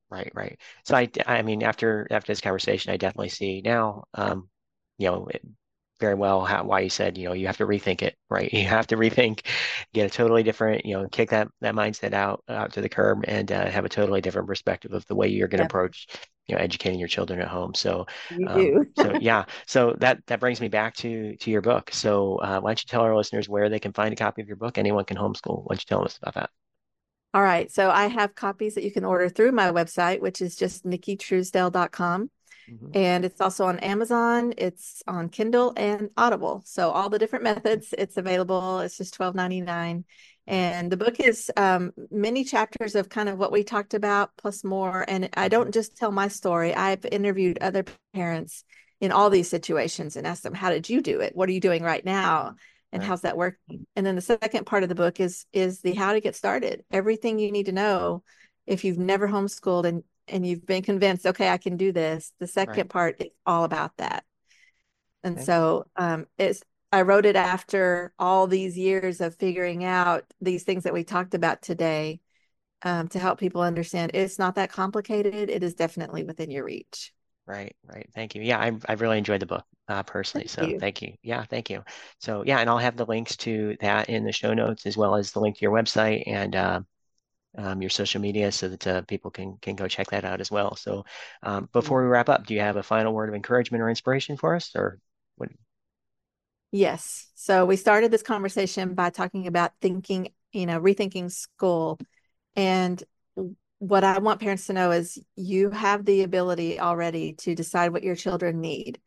Right 0.09 0.31
right. 0.33 0.59
So 0.83 0.95
i 0.95 1.09
i 1.25 1.41
mean 1.41 1.63
after 1.63 2.07
after 2.11 2.31
this 2.31 2.41
conversation 2.41 2.93
i 2.93 2.97
definitely 2.97 3.29
see 3.29 3.61
now 3.63 4.03
um 4.13 4.49
you 4.97 5.07
know 5.07 5.27
very 6.03 6.15
well 6.15 6.43
how, 6.43 6.65
why 6.65 6.81
you 6.81 6.89
said 6.89 7.17
you 7.17 7.25
know 7.25 7.33
you 7.33 7.47
have 7.47 7.57
to 7.57 7.65
rethink 7.65 8.01
it 8.01 8.15
right? 8.29 8.51
You 8.63 8.65
have 8.65 8.87
to 8.87 8.97
rethink 8.97 9.45
get 9.93 10.05
a 10.05 10.09
totally 10.09 10.43
different 10.43 10.85
you 10.85 10.95
know 10.95 11.07
kick 11.07 11.29
that 11.29 11.47
that 11.61 11.75
mindset 11.75 12.13
out 12.13 12.43
out 12.49 12.73
to 12.73 12.81
the 12.81 12.89
curb 12.89 13.23
and 13.25 13.49
uh, 13.51 13.69
have 13.69 13.85
a 13.85 13.89
totally 13.89 14.21
different 14.21 14.47
perspective 14.47 14.91
of 14.91 15.05
the 15.07 15.15
way 15.15 15.29
you're 15.29 15.47
going 15.47 15.59
to 15.59 15.65
approach 15.65 16.07
you 16.47 16.55
know 16.55 16.61
educating 16.61 16.99
your 16.99 17.07
children 17.07 17.39
at 17.39 17.47
home. 17.47 17.73
So 17.73 18.05
um, 18.47 18.91
so 18.97 19.17
yeah. 19.21 19.45
So 19.65 19.95
that 19.99 20.19
that 20.27 20.39
brings 20.39 20.59
me 20.59 20.67
back 20.67 20.95
to 20.97 21.35
to 21.37 21.51
your 21.51 21.61
book. 21.61 21.91
So 21.93 22.37
uh, 22.37 22.59
why 22.59 22.69
don't 22.69 22.83
you 22.83 22.87
tell 22.87 23.01
our 23.01 23.15
listeners 23.15 23.47
where 23.47 23.69
they 23.69 23.79
can 23.79 23.93
find 23.93 24.11
a 24.13 24.17
copy 24.17 24.41
of 24.41 24.47
your 24.47 24.57
book? 24.57 24.77
Anyone 24.77 25.05
can 25.05 25.17
homeschool. 25.17 25.63
Why 25.63 25.75
don't 25.75 25.81
you 25.81 25.87
tell 25.87 26.03
us 26.03 26.17
about 26.21 26.33
that? 26.35 26.49
All 27.33 27.41
right. 27.41 27.71
So 27.71 27.89
i 27.89 28.07
have 28.07 28.35
copies 28.35 28.75
that 28.75 28.83
you 28.83 28.91
can 28.91 29.05
order 29.05 29.29
through 29.29 29.53
my 29.53 29.71
website 29.71 30.19
which 30.21 30.41
is 30.41 30.55
just 30.55 30.85
nikkitruesdell.com 30.85 32.29
Mm-hmm. 32.69 32.91
And 32.93 33.25
it's 33.25 33.41
also 33.41 33.65
on 33.65 33.79
Amazon, 33.79 34.53
it's 34.57 35.03
on 35.07 35.29
Kindle 35.29 35.73
and 35.75 36.09
Audible. 36.15 36.61
So 36.65 36.91
all 36.91 37.09
the 37.09 37.19
different 37.19 37.43
methods, 37.43 37.93
it's 37.97 38.17
available. 38.17 38.79
It's 38.79 38.97
just 38.97 39.13
twelve 39.13 39.35
ninety 39.35 39.61
nine, 39.61 40.05
And 40.45 40.91
the 40.91 40.97
book 40.97 41.19
is 41.19 41.49
um, 41.55 41.93
many 42.11 42.43
chapters 42.43 42.95
of 42.95 43.09
kind 43.09 43.29
of 43.29 43.37
what 43.37 43.51
we 43.51 43.63
talked 43.63 43.93
about, 43.93 44.31
plus 44.37 44.63
more. 44.63 45.05
And 45.07 45.29
I 45.35 45.47
don't 45.47 45.65
mm-hmm. 45.65 45.71
just 45.71 45.95
tell 45.95 46.11
my 46.11 46.27
story. 46.27 46.73
I've 46.73 47.05
interviewed 47.05 47.59
other 47.59 47.85
parents 48.13 48.63
in 48.99 49.11
all 49.11 49.29
these 49.29 49.49
situations 49.49 50.15
and 50.15 50.27
asked 50.27 50.43
them, 50.43 50.53
"How 50.53 50.69
did 50.69 50.89
you 50.89 51.01
do 51.01 51.21
it? 51.21 51.35
What 51.35 51.47
are 51.49 51.53
you 51.53 51.61
doing 51.61 51.83
right 51.83 52.03
now? 52.03 52.55
And 52.91 53.01
right. 53.01 53.07
how's 53.07 53.21
that 53.21 53.37
working?" 53.37 53.87
And 53.95 54.05
then 54.05 54.15
the 54.15 54.21
second 54.21 54.65
part 54.65 54.83
of 54.83 54.89
the 54.89 54.95
book 54.95 55.19
is 55.19 55.45
is 55.53 55.81
the 55.81 55.93
how 55.93 56.13
to 56.13 56.21
get 56.21 56.35
started. 56.35 56.83
Everything 56.91 57.39
you 57.39 57.51
need 57.51 57.67
to 57.67 57.71
know 57.71 58.23
if 58.67 58.83
you've 58.83 58.97
never 58.97 59.27
homeschooled 59.27 59.85
and 59.85 60.03
and 60.27 60.45
you've 60.45 60.65
been 60.65 60.83
convinced, 60.83 61.25
okay, 61.25 61.49
I 61.49 61.57
can 61.57 61.77
do 61.77 61.91
this. 61.91 62.31
The 62.39 62.47
second 62.47 62.77
right. 62.77 62.89
part 62.89 63.21
is 63.21 63.29
all 63.45 63.63
about 63.63 63.97
that. 63.97 64.23
And 65.23 65.35
okay. 65.35 65.43
so 65.43 65.85
um, 65.95 66.27
it's 66.37 66.63
I 66.91 67.01
wrote 67.01 67.25
it 67.25 67.35
after 67.35 68.13
all 68.19 68.45
these 68.45 68.77
years 68.77 69.19
of 69.19 69.35
figuring 69.35 69.83
out 69.83 70.25
these 70.41 70.63
things 70.63 70.83
that 70.83 70.93
we 70.93 71.03
talked 71.03 71.33
about 71.33 71.61
today 71.61 72.19
um, 72.83 73.07
to 73.09 73.19
help 73.19 73.39
people 73.39 73.61
understand 73.61 74.11
it's 74.13 74.37
not 74.37 74.55
that 74.55 74.71
complicated. 74.71 75.49
It 75.49 75.63
is 75.63 75.73
definitely 75.73 76.23
within 76.23 76.51
your 76.51 76.65
reach. 76.65 77.11
Right, 77.47 77.75
right. 77.85 78.07
Thank 78.13 78.35
you. 78.35 78.41
Yeah, 78.41 78.59
I've, 78.59 78.85
I've 78.87 79.01
really 79.01 79.17
enjoyed 79.17 79.41
the 79.41 79.47
book 79.47 79.65
uh, 79.87 80.03
personally. 80.03 80.47
Thank 80.47 80.67
so 80.67 80.73
you. 80.73 80.79
thank 80.79 81.01
you. 81.01 81.13
Yeah, 81.23 81.43
thank 81.43 81.69
you. 81.69 81.83
So 82.19 82.43
yeah, 82.45 82.59
and 82.59 82.69
I'll 82.69 82.77
have 82.77 82.95
the 82.95 83.05
links 83.05 83.35
to 83.37 83.75
that 83.81 84.09
in 84.09 84.23
the 84.23 84.31
show 84.31 84.53
notes 84.53 84.85
as 84.85 84.95
well 84.95 85.15
as 85.15 85.31
the 85.31 85.39
link 85.39 85.57
to 85.57 85.61
your 85.61 85.73
website 85.73 86.23
and 86.27 86.55
uh, 86.55 86.81
um, 87.57 87.81
your 87.81 87.89
social 87.89 88.21
media 88.21 88.51
so 88.51 88.69
that 88.69 88.87
uh, 88.87 89.01
people 89.03 89.31
can 89.31 89.57
can 89.61 89.75
go 89.75 89.87
check 89.87 90.09
that 90.11 90.25
out 90.25 90.41
as 90.41 90.49
well. 90.49 90.75
So 90.75 91.05
um, 91.43 91.69
before 91.71 92.01
we 92.01 92.07
wrap 92.07 92.29
up, 92.29 92.45
do 92.45 92.53
you 92.53 92.61
have 92.61 92.77
a 92.77 92.83
final 92.83 93.13
word 93.13 93.29
of 93.29 93.35
encouragement 93.35 93.81
or 93.81 93.89
inspiration 93.89 94.37
for 94.37 94.55
us, 94.55 94.71
or 94.75 94.99
what? 95.35 95.49
Yes. 96.71 97.27
So 97.35 97.65
we 97.65 97.75
started 97.75 98.11
this 98.11 98.23
conversation 98.23 98.95
by 98.95 99.11
talking 99.11 99.47
about 99.47 99.71
thinking, 99.81 100.29
you 100.51 100.65
know, 100.65 100.79
rethinking 100.79 101.31
school, 101.31 101.99
and 102.55 103.01
what 103.79 104.03
I 104.03 104.19
want 104.19 104.39
parents 104.39 104.67
to 104.67 104.73
know 104.73 104.91
is 104.91 105.21
you 105.35 105.69
have 105.69 106.05
the 106.05 106.23
ability 106.23 106.79
already 106.79 107.33
to 107.39 107.53
decide 107.53 107.91
what 107.91 108.03
your 108.03 108.15
children 108.15 108.61
need 108.61 109.01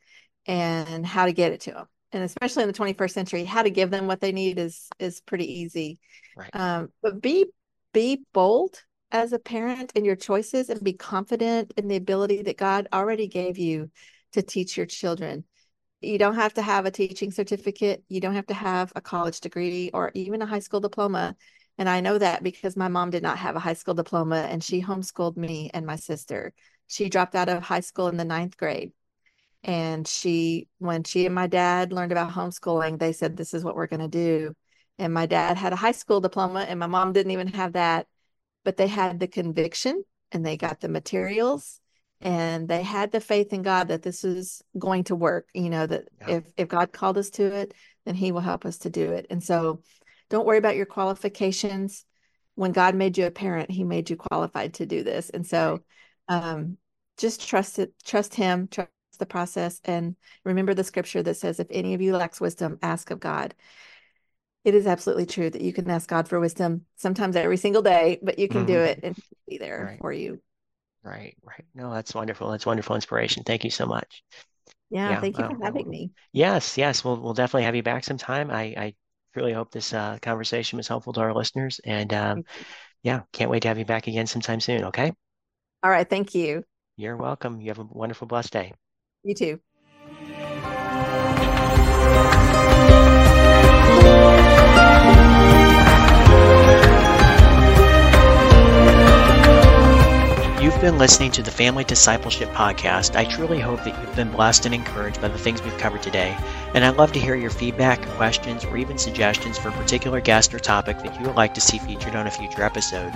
and 0.47 1.05
how 1.07 1.25
to 1.27 1.33
get 1.33 1.53
it 1.53 1.63
to 1.63 1.71
them 1.73 1.87
and 2.13 2.23
especially 2.23 2.63
in 2.63 2.69
the 2.69 2.79
21st 2.79 3.11
century 3.11 3.45
how 3.45 3.63
to 3.63 3.71
give 3.71 3.91
them 3.91 4.07
what 4.07 4.21
they 4.21 4.33
need 4.33 4.59
is 4.59 4.89
is 4.99 5.21
pretty 5.21 5.61
easy 5.61 5.99
right. 6.37 6.51
um, 6.55 6.91
but 7.03 7.21
be 7.21 7.47
be 7.97 8.27
bold 8.35 8.83
as 9.11 9.33
a 9.33 9.39
parent 9.39 9.91
in 9.95 10.05
your 10.05 10.17
choices 10.17 10.69
and 10.69 10.85
be 10.85 10.93
confident 10.93 11.73
in 11.79 11.89
the 11.89 11.97
ability 11.97 12.43
that 12.43 12.59
God 12.59 12.89
already 12.93 13.27
gave 13.27 13.57
you 13.57 13.91
to 14.33 14.43
teach 14.43 14.77
your 14.77 14.85
children. 14.85 15.45
You 16.03 16.19
don't 16.19 16.35
have 16.35 16.53
to 16.55 16.63
have 16.63 16.85
a 16.85 16.91
teaching 16.91 17.31
certificate, 17.31 18.05
you 18.11 18.21
don't 18.21 18.35
have 18.35 18.49
to 18.49 18.55
have 18.55 18.93
a 18.95 19.01
college 19.01 19.41
degree 19.41 19.91
or 19.95 20.11
even 20.13 20.43
a 20.43 20.47
high 20.47 20.59
school 20.59 20.81
diploma. 20.81 21.37
And 21.79 21.89
I 21.89 22.03
know 22.03 22.19
that 22.19 22.43
because 22.43 22.77
my 22.77 22.89
mom 22.89 23.09
did 23.09 23.23
not 23.23 23.39
have 23.39 23.57
a 23.57 23.61
high 23.61 23.73
school 23.73 23.95
diploma 23.95 24.47
and 24.51 24.63
she 24.63 24.83
homeschooled 24.83 25.39
me 25.39 25.71
and 25.73 25.87
my 25.87 25.97
sister. 25.97 26.53
She 26.89 27.09
dropped 27.09 27.35
out 27.35 27.49
of 27.49 27.63
high 27.63 27.81
school 27.81 28.09
in 28.09 28.19
the 28.19 28.27
ninth 28.27 28.59
grade. 28.59 28.93
And 29.65 30.07
she, 30.07 30.69
when 30.81 31.03
she 31.03 31.25
and 31.25 31.35
my 31.35 31.47
dad 31.47 31.95
learned 31.95 32.13
about 32.13 32.33
homeschooling, 32.33 32.99
they 32.99 33.15
said, 33.15 33.39
This 33.39 33.55
is 33.55 33.65
what 33.65 33.75
we're 33.75 33.87
going 33.87 34.01
to 34.01 34.09
do 34.09 34.55
and 34.99 35.13
my 35.13 35.27
dad 35.27 35.57
had 35.57 35.73
a 35.73 35.77
high 35.77 35.93
school 35.93 36.21
diploma 36.21 36.61
and 36.69 36.81
my 36.81 36.87
mom 36.87 37.13
didn't 37.13 37.33
even 37.33 37.49
have 37.49 37.75
that 37.75 38.07
but 38.65 38.77
they 38.77 38.87
had 38.87 39.21
the 39.21 39.29
conviction 39.29 40.03
and 40.33 40.45
they 40.45 40.57
got 40.57 40.81
the 40.81 40.89
materials 40.89 41.81
and 42.21 42.67
they 42.69 42.83
had 42.83 43.13
the 43.13 43.21
faith 43.21 43.53
in 43.53 43.63
God 43.63 43.89
that 43.89 44.03
this 44.03 44.25
is 44.25 44.63
going 44.79 45.05
to 45.05 45.15
work 45.15 45.49
you 45.55 45.71
know 45.71 45.87
that 45.87 46.05
yeah. 46.21 46.37
if 46.37 46.45
if 46.57 46.69
God 46.69 46.93
called 46.93 47.19
us 47.19 47.31
to 47.31 47.45
it 47.45 47.75
then 48.07 48.15
he 48.15 48.33
will 48.33 48.41
help 48.41 48.65
us 48.65 48.79
to 48.79 48.91
do 48.91 49.13
it. 49.13 49.27
And 49.29 49.43
so 49.43 49.83
don't 50.31 50.47
worry 50.47 50.59
about 50.59 50.77
your 50.77 50.87
qualifications. 50.87 52.05
When 52.55 52.73
God 52.73 52.95
made 52.95 53.19
you 53.19 53.27
a 53.27 53.31
parent 53.31 53.71
he 53.71 53.85
made 53.85 54.09
you 54.09 54.17
qualified 54.17 54.75
to 54.75 54.87
do 54.87 55.03
this. 55.03 55.29
And 55.29 55.47
so 55.47 55.81
um, 56.29 56.79
just 57.19 57.47
trust 57.47 57.79
it 57.79 57.93
trust 58.05 58.35
him 58.35 58.69
trust 58.69 58.91
the 59.19 59.27
process 59.27 59.81
and 59.85 60.17
remember 60.45 60.75
the 60.75 60.85
scripture 60.85 61.23
that 61.23 61.37
says 61.37 61.59
if 61.59 61.67
any 61.71 61.95
of 61.95 62.03
you 62.03 62.15
lacks 62.15 62.41
wisdom 62.41 62.79
ask 62.83 63.11
of 63.11 63.19
God 63.19 63.55
it 64.67 64.75
is 64.75 64.89
absolutely 64.89 65.27
true 65.27 65.49
that 65.49 65.63
you 65.63 65.73
can 65.73 65.89
ask 65.89 66.09
God 66.09 66.27
for 66.27 66.41
wisdom 66.41 66.87
sometimes 66.97 67.37
every 67.37 67.57
single 67.57 67.83
day, 67.83 68.19
but 68.21 68.37
you 68.37 68.49
can 68.49 68.63
mm-hmm. 68.63 68.73
do 68.73 68.81
it 68.81 68.99
and 69.05 69.17
be 69.49 69.59
there 69.59 69.91
right. 69.91 69.99
for 70.01 70.13
you. 70.13 70.41
Right, 71.05 71.37
right. 71.45 71.65
No, 71.73 71.95
that's 71.95 72.13
wonderful. 72.13 72.51
That's 72.51 72.67
wonderful 72.67 72.97
inspiration. 72.97 73.45
Thank 73.45 73.63
you 73.63 73.71
so 73.71 73.87
much. 73.87 74.25
Yeah, 74.91 75.11
yeah 75.11 75.21
thank 75.21 75.39
you 75.39 75.49
for 75.49 75.65
having 75.65 75.89
me. 75.89 76.11
Yes, 76.33 76.77
yes. 76.77 77.05
We'll 77.05 77.21
we'll 77.21 77.33
definitely 77.33 77.63
have 77.63 77.77
you 77.77 77.85
back 77.85 78.03
sometime. 78.03 78.51
I, 78.51 78.63
I 78.77 78.95
really 79.37 79.53
hope 79.53 79.71
this 79.71 79.95
uh, 79.95 80.19
conversation 80.21 80.79
was 80.79 80.89
helpful 80.89 81.13
to 81.13 81.21
our 81.21 81.33
listeners. 81.33 81.81
And 81.85 82.13
um, 82.13 82.43
yeah, 83.05 83.21
can't 83.33 83.53
wait 83.53 83.63
to 83.63 83.69
have 83.69 83.79
you 83.79 83.85
back 83.85 84.09
again 84.09 84.27
sometime 84.27 84.59
soon. 84.59 84.87
Okay. 84.87 85.13
All 85.85 85.91
right. 85.93 86.11
Thank 86.11 86.35
you. 86.35 86.65
You're 86.97 87.17
welcome. 87.17 87.61
You 87.61 87.69
have 87.69 87.79
a 87.79 87.85
wonderful, 87.85 88.27
blessed 88.27 88.53
day. 88.53 88.73
You 89.23 89.35
too. 89.37 89.61
You've 100.77 100.83
been 100.83 100.99
listening 100.99 101.31
to 101.31 101.43
the 101.43 101.51
Family 101.51 101.85
Discipleship 101.85 102.51
Podcast. 102.51 103.17
I 103.17 103.25
truly 103.25 103.59
hope 103.59 103.83
that 103.85 103.99
you've 103.99 104.15
been 104.15 104.31
blessed 104.31 104.67
and 104.67 104.75
encouraged 104.75 105.23
by 105.23 105.29
the 105.29 105.39
things 105.39 105.63
we've 105.63 105.79
covered 105.79 106.03
today. 106.03 106.37
And 106.75 106.85
I'd 106.85 106.99
love 106.99 107.13
to 107.13 107.19
hear 107.19 107.35
your 107.35 107.49
feedback, 107.49 108.07
questions, 108.09 108.63
or 108.63 108.77
even 108.77 108.99
suggestions 108.99 109.57
for 109.57 109.71
a 109.71 109.73
particular 109.73 110.21
guest 110.21 110.53
or 110.53 110.59
topic 110.59 110.99
that 110.99 111.19
you 111.19 111.27
would 111.27 111.35
like 111.35 111.55
to 111.55 111.63
see 111.63 111.79
featured 111.79 112.15
on 112.15 112.27
a 112.27 112.31
future 112.31 112.63
episode. 112.63 113.11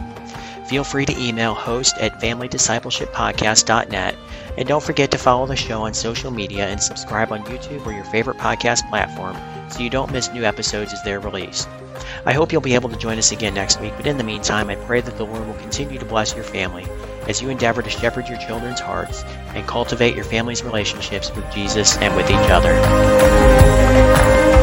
Feel 0.68 0.85
free 0.85 1.05
to 1.05 1.23
email 1.23 1.53
host 1.53 1.99
at 1.99 2.18
familydiscipleshippodcast.net. 2.18 4.16
And 4.57 4.66
don't 4.66 4.83
forget 4.83 5.11
to 5.11 5.18
follow 5.18 5.44
the 5.44 5.55
show 5.55 5.83
on 5.83 5.92
social 5.92 6.31
media 6.31 6.66
and 6.66 6.83
subscribe 6.83 7.31
on 7.31 7.44
YouTube 7.44 7.85
or 7.85 7.92
your 7.92 8.05
favorite 8.05 8.38
podcast 8.38 8.88
platform 8.88 9.37
so 9.68 9.81
you 9.81 9.90
don't 9.90 10.12
miss 10.12 10.33
new 10.33 10.44
episodes 10.44 10.94
as 10.94 11.03
they're 11.03 11.20
released. 11.20 11.68
I 12.25 12.33
hope 12.33 12.53
you'll 12.53 12.62
be 12.62 12.75
able 12.75 12.88
to 12.88 12.96
join 12.96 13.18
us 13.18 13.33
again 13.33 13.53
next 13.53 13.83
week, 13.83 13.92
but 13.99 14.07
in 14.07 14.16
the 14.16 14.25
meantime, 14.25 14.70
I 14.70 14.77
pray 14.77 15.03
that 15.03 15.18
the 15.18 15.27
Lord 15.27 15.46
will 15.46 15.53
continue 15.57 15.99
to 15.99 16.07
bless 16.07 16.35
your 16.35 16.44
family 16.44 16.87
as 17.31 17.40
you 17.40 17.49
endeavor 17.49 17.81
to 17.81 17.88
shepherd 17.88 18.29
your 18.29 18.38
children's 18.38 18.81
hearts 18.81 19.23
and 19.55 19.66
cultivate 19.66 20.16
your 20.16 20.25
family's 20.25 20.64
relationships 20.64 21.35
with 21.35 21.49
Jesus 21.55 21.97
and 21.99 22.14
with 22.16 22.29
each 22.29 22.51
other. 22.51 24.60